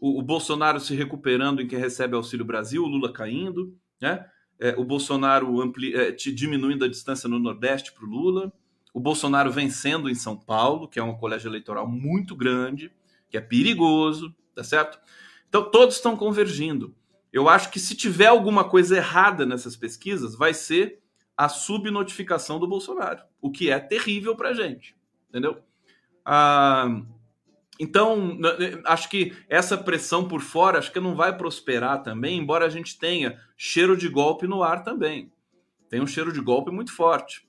[0.00, 4.26] O, o, Bolsonaro se recuperando em quem recebe Auxílio Brasil, o Lula caindo, né?
[4.60, 8.52] É, o Bolsonaro ampli, é, diminuindo a distância no Nordeste para o Lula,
[8.92, 12.90] o Bolsonaro vencendo em São Paulo, que é um colégio eleitoral muito grande,
[13.30, 14.98] que é perigoso, tá certo?
[15.48, 16.94] Então, todos estão convergindo.
[17.32, 21.00] Eu acho que se tiver alguma coisa errada nessas pesquisas, vai ser
[21.36, 24.96] a subnotificação do Bolsonaro, o que é terrível para gente,
[25.28, 25.62] entendeu?
[26.24, 27.00] Ah,
[27.78, 28.38] então,
[28.84, 32.98] acho que essa pressão por fora, acho que não vai prosperar também, embora a gente
[32.98, 35.32] tenha cheiro de golpe no ar também.
[35.88, 37.48] Tem um cheiro de golpe muito forte,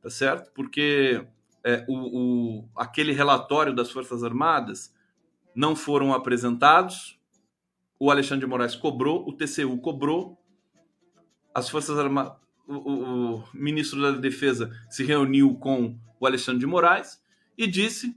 [0.00, 0.52] tá certo?
[0.52, 1.26] Porque
[1.64, 4.94] é, o, o, aquele relatório das Forças Armadas
[5.54, 7.18] não foram apresentados,
[7.98, 10.38] o Alexandre de Moraes cobrou, o TCU cobrou,
[11.52, 12.34] as Forças Armadas,
[12.68, 17.20] o, o ministro da Defesa se reuniu com o Alexandre de Moraes
[17.58, 18.14] e disse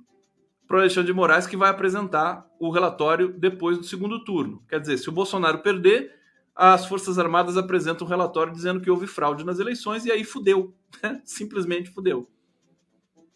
[0.70, 4.64] para o Alexandre de Moraes que vai apresentar o relatório depois do segundo turno.
[4.70, 6.14] Quer dizer, se o Bolsonaro perder,
[6.56, 10.76] as Forças Armadas apresentam um relatório dizendo que houve fraude nas eleições e aí fudeu.
[11.02, 11.22] Né?
[11.26, 12.30] Simplesmente fudeu.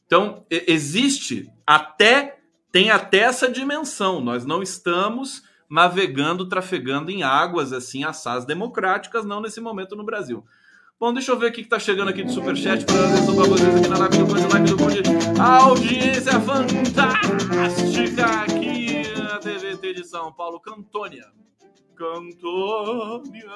[0.06, 2.40] Então, existe até,
[2.72, 4.22] tem até essa dimensão.
[4.22, 10.46] Nós não estamos navegando, trafegando em águas assim assaz democráticas, não nesse momento no Brasil.
[11.00, 13.76] Bom, deixa eu ver o que está chegando aqui de superchat para atenção para vocês
[13.76, 15.02] aqui na live do Conde, live do Conde.
[15.40, 20.62] A audiência fantástica aqui na TVT de São Paulo.
[20.62, 21.26] Cantônia.
[21.96, 23.50] Cantônia.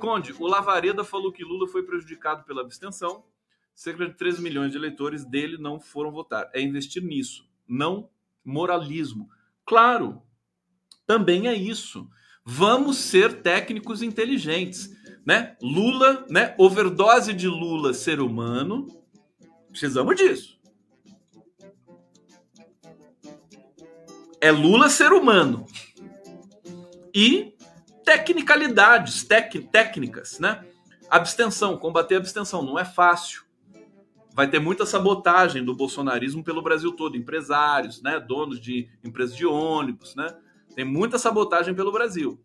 [0.00, 3.24] Conde, o Lavareda falou que Lula foi prejudicado pela abstenção.
[3.72, 6.50] Cerca de 3 milhões de eleitores dele não foram votar.
[6.52, 8.08] É investir nisso, não
[8.44, 9.28] moralismo.
[9.64, 10.22] Claro,
[11.06, 12.08] também é isso.
[12.44, 14.90] Vamos ser técnicos inteligentes
[15.24, 15.56] né?
[15.60, 16.54] Lula, né?
[16.58, 18.88] Overdose de Lula ser humano.
[19.70, 20.58] Precisamos disso.
[24.40, 25.66] É Lula ser humano.
[27.14, 27.54] E
[28.04, 30.64] tecnicalidades, tec, técnicas, né?
[31.08, 33.44] Abstenção, combater a abstenção não é fácil.
[34.34, 39.46] Vai ter muita sabotagem do bolsonarismo pelo Brasil todo, empresários, né, donos de empresas de
[39.46, 40.36] ônibus, né?
[40.74, 42.40] Tem muita sabotagem pelo Brasil.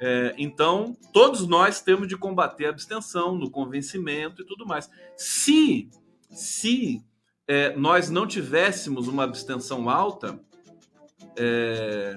[0.00, 4.90] É, então, todos nós temos de combater a abstenção no convencimento e tudo mais.
[5.16, 5.88] Se,
[6.30, 7.02] se
[7.46, 10.38] é, nós não tivéssemos uma abstenção alta,
[11.36, 12.16] é,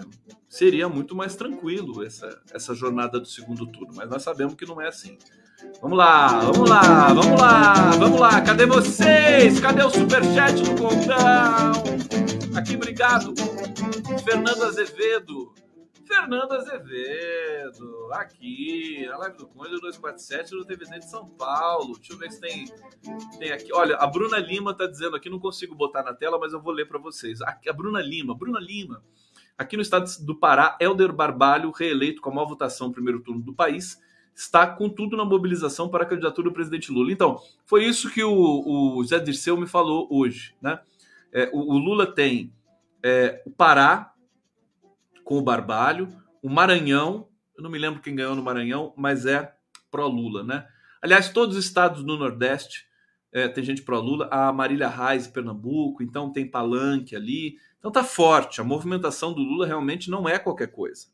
[0.50, 3.94] seria muito mais tranquilo essa, essa jornada do segundo turno.
[3.96, 5.18] Mas nós sabemos que não é assim.
[5.82, 8.42] Vamos lá, vamos lá, vamos lá, vamos lá.
[8.42, 9.60] Cadê vocês?
[9.60, 11.72] Cadê o superchat do Condão?
[12.56, 13.34] Aqui, obrigado.
[14.24, 15.54] Fernando Azevedo.
[16.08, 21.98] Fernando Azevedo, aqui, a live do Conde 247 do TVZ de São Paulo.
[21.98, 22.66] Deixa eu ver se tem,
[23.38, 23.74] tem aqui.
[23.74, 26.72] Olha, a Bruna Lima tá dizendo aqui, não consigo botar na tela, mas eu vou
[26.72, 27.42] ler para vocês.
[27.42, 29.04] Aqui, a Bruna Lima, Bruna Lima.
[29.58, 33.42] Aqui no estado do Pará, Helder Barbalho, reeleito com a maior votação no primeiro turno
[33.42, 34.00] do país,
[34.34, 37.12] está com tudo na mobilização para a candidatura do presidente Lula.
[37.12, 40.56] Então, foi isso que o, o Zé Dirceu me falou hoje.
[40.62, 40.80] Né?
[41.34, 42.54] É, o, o, Lula tem
[43.04, 44.14] é, o Pará,
[45.28, 46.08] com o Barbalho.
[46.42, 49.54] O Maranhão, eu não me lembro quem ganhou no Maranhão, mas é
[49.92, 50.66] pró-Lula, né?
[51.02, 52.88] Aliás, todos os estados do Nordeste
[53.34, 54.30] é, tem gente pró-Lula.
[54.32, 57.58] A Marília Reis, Pernambuco, então tem Palanque ali.
[57.78, 58.62] Então tá forte.
[58.62, 61.08] A movimentação do Lula realmente não é qualquer coisa.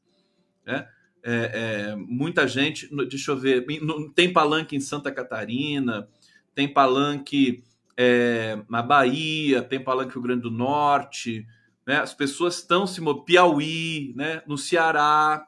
[0.63, 0.87] Né?
[1.23, 3.65] É, é, muita gente, deixa eu ver,
[4.13, 6.07] tem Palanque em Santa Catarina,
[6.53, 7.63] tem Palanque
[7.97, 11.47] é, na Bahia, tem Palanque no Rio Grande do Norte,
[11.85, 11.97] né?
[11.97, 13.25] As pessoas estão se movendo.
[13.25, 14.41] Piauí, né?
[14.47, 15.45] no Ceará.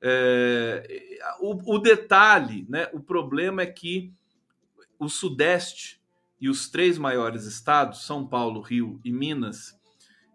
[0.00, 0.82] É,
[1.40, 2.88] o, o detalhe, né?
[2.92, 4.12] o problema é que
[4.98, 6.00] o Sudeste
[6.40, 9.76] e os três maiores estados, São Paulo, Rio e Minas,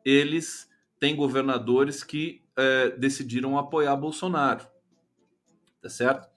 [0.03, 0.69] eles
[0.99, 4.67] têm governadores que é, decidiram apoiar Bolsonaro,
[5.81, 6.33] tá certo?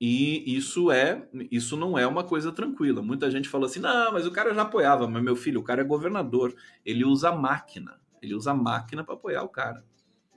[0.00, 3.00] E isso é, isso não é uma coisa tranquila.
[3.00, 5.82] Muita gente fala assim: "Não, mas o cara já apoiava, mas meu filho, o cara
[5.82, 8.00] é governador, ele usa máquina.
[8.24, 9.84] Ele usa a máquina para apoiar o cara.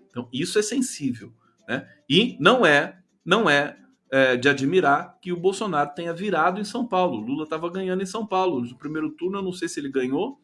[0.09, 1.33] Então, isso é sensível.
[1.67, 1.88] Né?
[2.09, 3.77] E não é, não é,
[4.09, 7.17] é de admirar que o Bolsonaro tenha virado em São Paulo.
[7.17, 8.61] O Lula estava ganhando em São Paulo.
[8.61, 10.39] No primeiro turno, eu não sei se ele ganhou,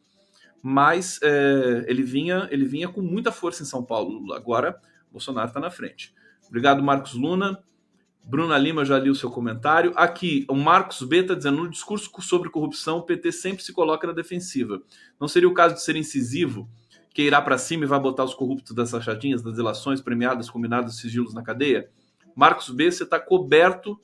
[0.62, 4.32] mas é, ele, vinha, ele vinha com muita força em São Paulo.
[4.32, 4.80] Agora,
[5.10, 6.14] Bolsonaro está na frente.
[6.48, 7.62] Obrigado, Marcos Luna.
[8.26, 9.92] Bruna Lima já li o seu comentário.
[9.96, 14.06] Aqui, o Marcos B está dizendo: no discurso sobre corrupção, o PT sempre se coloca
[14.06, 14.82] na defensiva.
[15.20, 16.68] Não seria o caso de ser incisivo
[17.14, 20.96] que irá para cima e vai botar os corruptos das rachadinhas, das delações premiadas, combinadas,
[20.96, 21.88] sigilos na cadeia?
[22.34, 23.98] Marcos B, você está coberto,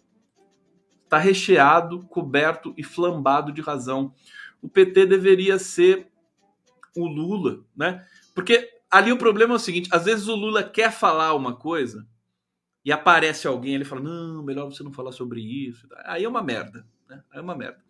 [1.03, 4.15] está recheado, coberto e flambado de razão.
[4.63, 6.07] O PT deveria ser
[6.97, 8.07] o Lula, né?
[8.33, 12.07] Porque ali o problema é o seguinte: às vezes o Lula quer falar uma coisa
[12.85, 15.89] e aparece alguém, ele fala: não, melhor você não falar sobre isso.
[16.05, 17.25] Aí é uma merda, né?
[17.33, 17.83] Aí é uma merda.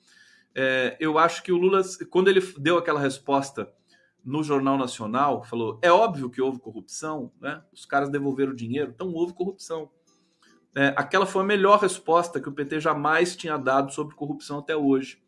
[0.55, 3.71] É, eu acho que o Lula, quando ele deu aquela resposta
[4.25, 7.63] no Jornal Nacional, falou: é óbvio que houve corrupção, né?
[7.73, 9.91] os caras devolveram o dinheiro, então houve corrupção.
[10.77, 14.77] É, aquela foi a melhor resposta que o PT jamais tinha dado sobre corrupção até
[14.77, 15.21] hoje.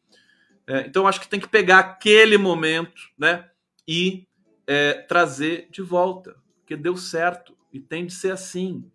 [0.66, 3.49] É, então acho que tem que pegar aquele momento né,
[3.86, 4.28] e
[4.66, 8.88] é, trazer de volta, porque deu certo e tem de ser assim.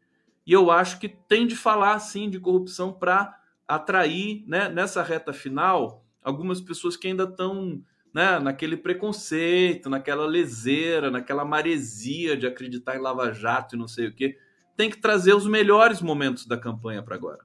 [0.45, 3.37] E eu acho que tem de falar assim de corrupção para
[3.67, 7.83] atrair, né, nessa reta final, algumas pessoas que ainda estão
[8.13, 14.07] né, naquele preconceito, naquela leseira, naquela maresia de acreditar em Lava Jato e não sei
[14.07, 14.37] o quê.
[14.75, 17.39] Tem que trazer os melhores momentos da campanha para agora.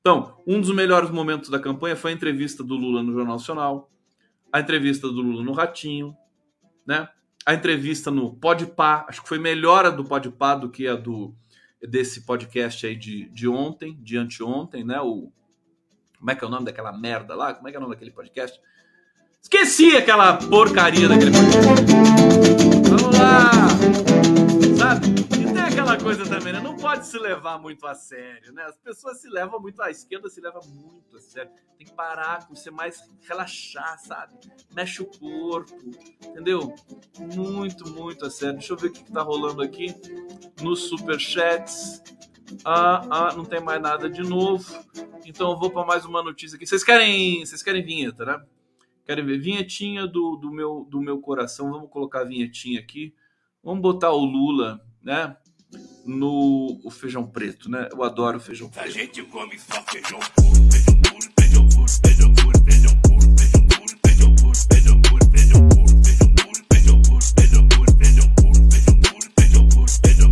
[0.00, 3.90] Então, um dos melhores momentos da campanha foi a entrevista do Lula no Jornal Nacional,
[4.52, 6.16] a entrevista do Lula no Ratinho,
[6.86, 7.08] né?
[7.44, 11.34] A entrevista no Podpah, acho que foi melhor a do Podpah do que a do
[11.80, 15.00] desse podcast aí de, de ontem, de anteontem, né?
[15.00, 15.32] O
[16.18, 17.54] como é que é o nome daquela merda lá?
[17.54, 18.60] Como é que é o nome daquele podcast?
[19.50, 21.92] Esqueci aquela porcaria daquele podcast.
[22.86, 23.50] Vamos lá!
[24.76, 25.06] Sabe?
[25.40, 26.60] E tem aquela coisa também, né?
[26.60, 28.64] Não pode se levar muito a sério, né?
[28.64, 31.50] As pessoas se levam muito, a esquerda se leva muito a sério.
[31.78, 34.34] Tem que parar com ser mais relaxar, sabe?
[34.76, 35.74] Mexe o corpo,
[36.26, 36.74] entendeu?
[37.34, 38.58] Muito, muito a sério.
[38.58, 39.94] Deixa eu ver o que, que tá rolando aqui
[40.60, 42.02] nos superchats.
[42.66, 44.78] Ah, ah, não tem mais nada de novo.
[45.24, 46.66] Então eu vou para mais uma notícia aqui.
[46.66, 48.42] Vocês querem, vocês querem vinheta, né?
[49.08, 51.70] Querem ver vinhetinha do, do meu do meu coração?
[51.70, 53.14] Vamos colocar a vinhetinha aqui.
[53.64, 55.34] Vamos botar o Lula, né?
[56.04, 57.88] No o feijão preto, né?
[57.90, 58.84] Eu adoro feijão preto.
[58.84, 61.64] A gente come só feijão puro, feijão puro, feijão
[62.34, 65.64] puro, feijão puro, feijão puro, feijão puro, feijão puro, feijão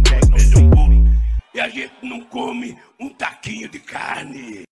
[0.02, 0.96] puro, feijão puro.
[1.54, 4.65] E a gente não come um taquinho de carne.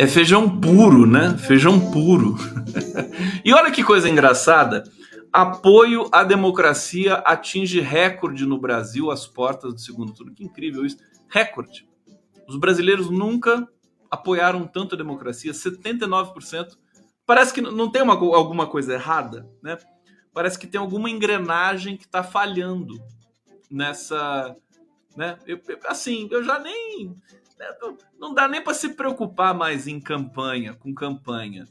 [0.00, 1.36] É feijão puro, né?
[1.36, 2.36] Feijão puro.
[3.44, 4.84] e olha que coisa engraçada.
[5.32, 10.32] Apoio à democracia atinge recorde no Brasil às portas do segundo turno.
[10.32, 10.98] Que incrível isso.
[11.28, 11.88] Recorde.
[12.46, 13.68] Os brasileiros nunca
[14.08, 16.78] apoiaram tanto a democracia, 79%.
[17.26, 19.76] Parece que não tem uma, alguma coisa errada, né?
[20.32, 22.94] Parece que tem alguma engrenagem que está falhando
[23.68, 24.54] nessa.
[25.16, 25.36] Né?
[25.44, 27.16] Eu, eu, assim, eu já nem
[28.18, 31.66] não dá nem para se preocupar mais em campanha, com campanha.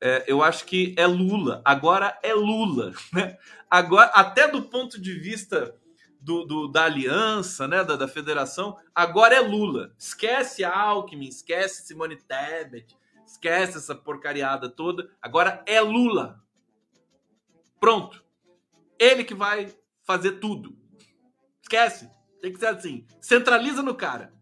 [0.00, 1.62] É, eu acho que é Lula.
[1.64, 2.92] Agora é Lula.
[3.12, 3.36] Né?
[3.70, 5.74] Agora, até do ponto de vista
[6.20, 9.94] do, do, da aliança, né, da, da, federação, agora é Lula.
[9.98, 15.10] Esquece Alckmin, esquece Simone Tebet, esquece essa porcariada toda.
[15.20, 16.42] Agora é Lula.
[17.78, 18.24] Pronto.
[18.98, 19.72] Ele que vai
[20.02, 20.76] fazer tudo.
[21.62, 22.10] Esquece.
[22.40, 23.06] Tem que ser assim.
[23.20, 24.32] Centraliza no cara.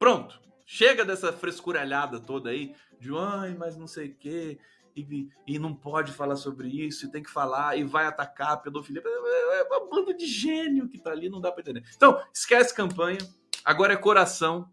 [0.00, 0.40] Pronto.
[0.64, 4.58] Chega dessa frescuralhada toda aí, de ai, mas não sei o quê,
[4.96, 8.56] e, e não pode falar sobre isso, e tem que falar, e vai atacar a
[8.56, 9.02] pedofilia.
[9.04, 11.84] É uma banda de gênio que tá ali, não dá para entender.
[11.94, 13.18] Então, esquece campanha,
[13.62, 14.72] agora é coração,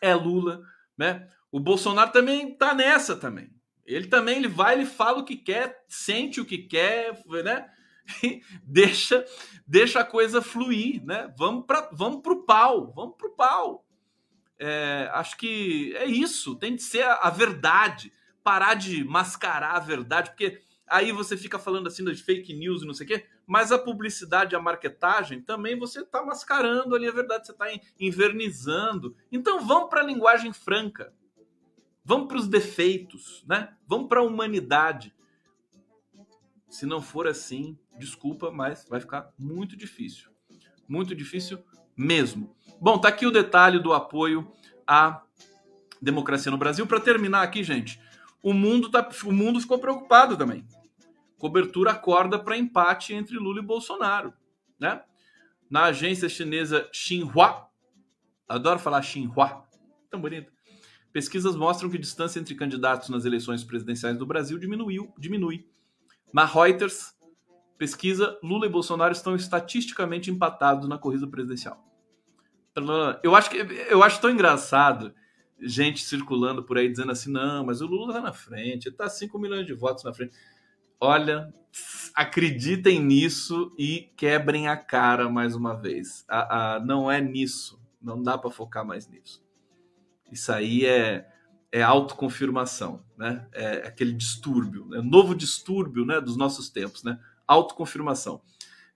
[0.00, 0.62] é Lula,
[0.98, 1.30] né?
[1.52, 3.54] O Bolsonaro também tá nessa também.
[3.86, 7.70] Ele também ele vai, ele fala o que quer, sente o que quer, né?
[8.64, 9.24] Deixa,
[9.64, 11.32] deixa a coisa fluir, né?
[11.38, 13.84] Vamos para vamos pro pau, vamos pro pau.
[14.64, 18.12] É, acho que é isso, tem de ser a, a, verdade,
[18.44, 22.86] parar de mascarar a verdade, porque aí você fica falando assim de fake news e
[22.86, 27.10] não sei o quê, mas a publicidade, a marketagem, também você está mascarando ali a
[27.10, 27.66] verdade, você está
[27.98, 29.16] invernizando.
[29.32, 31.12] Então vamos para a linguagem franca,
[32.04, 33.76] vamos para os defeitos, né?
[33.84, 35.12] vamos para a humanidade.
[36.68, 40.30] Se não for assim, desculpa, mas vai ficar muito difícil.
[40.88, 41.58] Muito difícil
[41.96, 42.54] mesmo.
[42.82, 44.50] Bom, tá aqui o detalhe do apoio
[44.84, 45.22] à
[46.00, 46.84] democracia no Brasil.
[46.84, 48.00] Para terminar aqui, gente,
[48.42, 50.66] o mundo, tá, o mundo ficou preocupado também.
[51.38, 54.34] Cobertura acorda para empate entre Lula e Bolsonaro,
[54.80, 55.00] né?
[55.70, 57.68] Na agência chinesa Xinhua,
[58.48, 59.64] adoro falar Xinhua,
[60.10, 60.52] tão bonito.
[61.12, 65.68] Pesquisas mostram que a distância entre candidatos nas eleições presidenciais do Brasil diminuiu, diminui.
[66.34, 67.14] Na Reuters,
[67.78, 71.91] pesquisa Lula e Bolsonaro estão estatisticamente empatados na corrida presidencial.
[73.22, 75.14] Eu acho que eu acho tão engraçado
[75.62, 79.08] gente circulando por aí dizendo assim: não, mas o Lula tá na frente, ele tá
[79.08, 80.34] 5 milhões de votos na frente.
[81.00, 81.52] Olha,
[82.14, 86.24] acreditem nisso e quebrem a cara mais uma vez.
[86.28, 89.42] A, a não é nisso, não dá para focar mais nisso.
[90.30, 91.28] Isso aí é,
[91.70, 93.46] é autoconfirmação, né?
[93.52, 97.18] É aquele distúrbio, é novo distúrbio né, dos nossos tempos, né?
[97.46, 98.40] Autoconfirmação.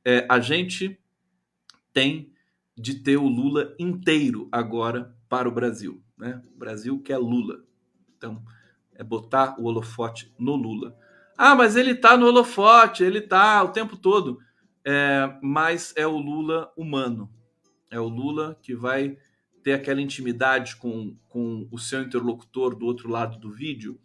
[0.04, 0.98] É, a gente
[1.92, 2.32] tem
[2.76, 6.02] de ter o Lula inteiro agora para o Brasil.
[6.16, 6.40] Né?
[6.54, 7.64] O Brasil quer Lula.
[8.16, 8.42] Então,
[8.94, 10.96] é botar o holofote no Lula.
[11.36, 14.38] Ah, mas ele está no holofote, ele está o tempo todo.
[14.84, 17.30] É, mas é o Lula humano.
[17.90, 19.16] É o Lula que vai
[19.62, 23.98] ter aquela intimidade com, com o seu interlocutor do outro lado do vídeo,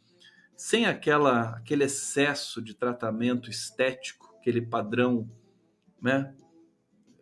[0.57, 5.29] sem aquela, aquele excesso de tratamento estético, aquele padrão
[6.01, 6.33] né?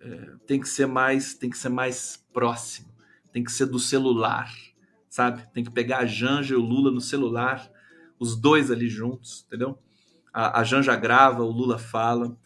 [0.01, 2.87] É, tem que ser mais, tem que ser mais próximo,
[3.31, 4.49] tem que ser do celular,
[5.09, 5.47] sabe?
[5.53, 7.69] Tem que pegar a Janja e o Lula no celular,
[8.17, 9.77] os dois ali juntos, entendeu?
[10.33, 12.37] A, a Janja grava, o Lula fala,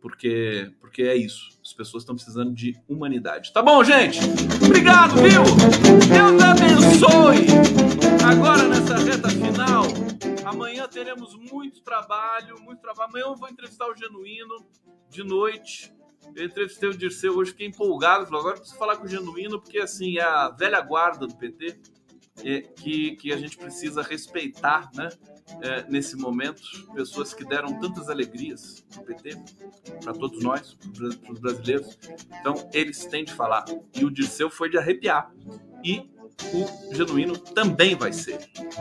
[0.00, 1.58] porque porque é isso.
[1.62, 3.52] As pessoas estão precisando de humanidade.
[3.52, 4.18] Tá bom, gente?
[4.64, 5.42] Obrigado, viu?
[6.08, 7.46] Deus abençoe.
[8.24, 9.84] Agora nessa reta final,
[10.44, 13.10] amanhã teremos muito trabalho, muito trabalho.
[13.10, 14.56] Amanhã eu vou entrevistar o Genuíno
[15.10, 15.92] de noite.
[16.34, 18.26] Eu entrevistei o Dirceu hoje, fiquei empolgado.
[18.26, 21.78] Falei, agora preciso falar com o Genuíno, porque assim, é a velha guarda do PT
[22.44, 25.08] é, que, que a gente precisa respeitar, né?
[25.62, 26.60] É, nesse momento,
[26.92, 29.38] pessoas que deram tantas alegrias para o PT,
[30.02, 30.76] para todos nós,
[31.22, 31.96] para os brasileiros.
[32.40, 33.64] Então, eles têm de falar.
[33.94, 35.32] E o Dirceu foi de arrepiar.
[35.84, 36.10] E
[36.52, 38.38] o genuíno também vai ser.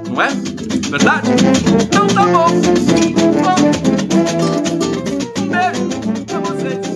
[0.10, 0.30] Não é?
[0.90, 1.30] Verdade?
[1.86, 2.48] Então tá bom.
[3.44, 3.56] bom.
[5.40, 6.95] Um beijo para vocês.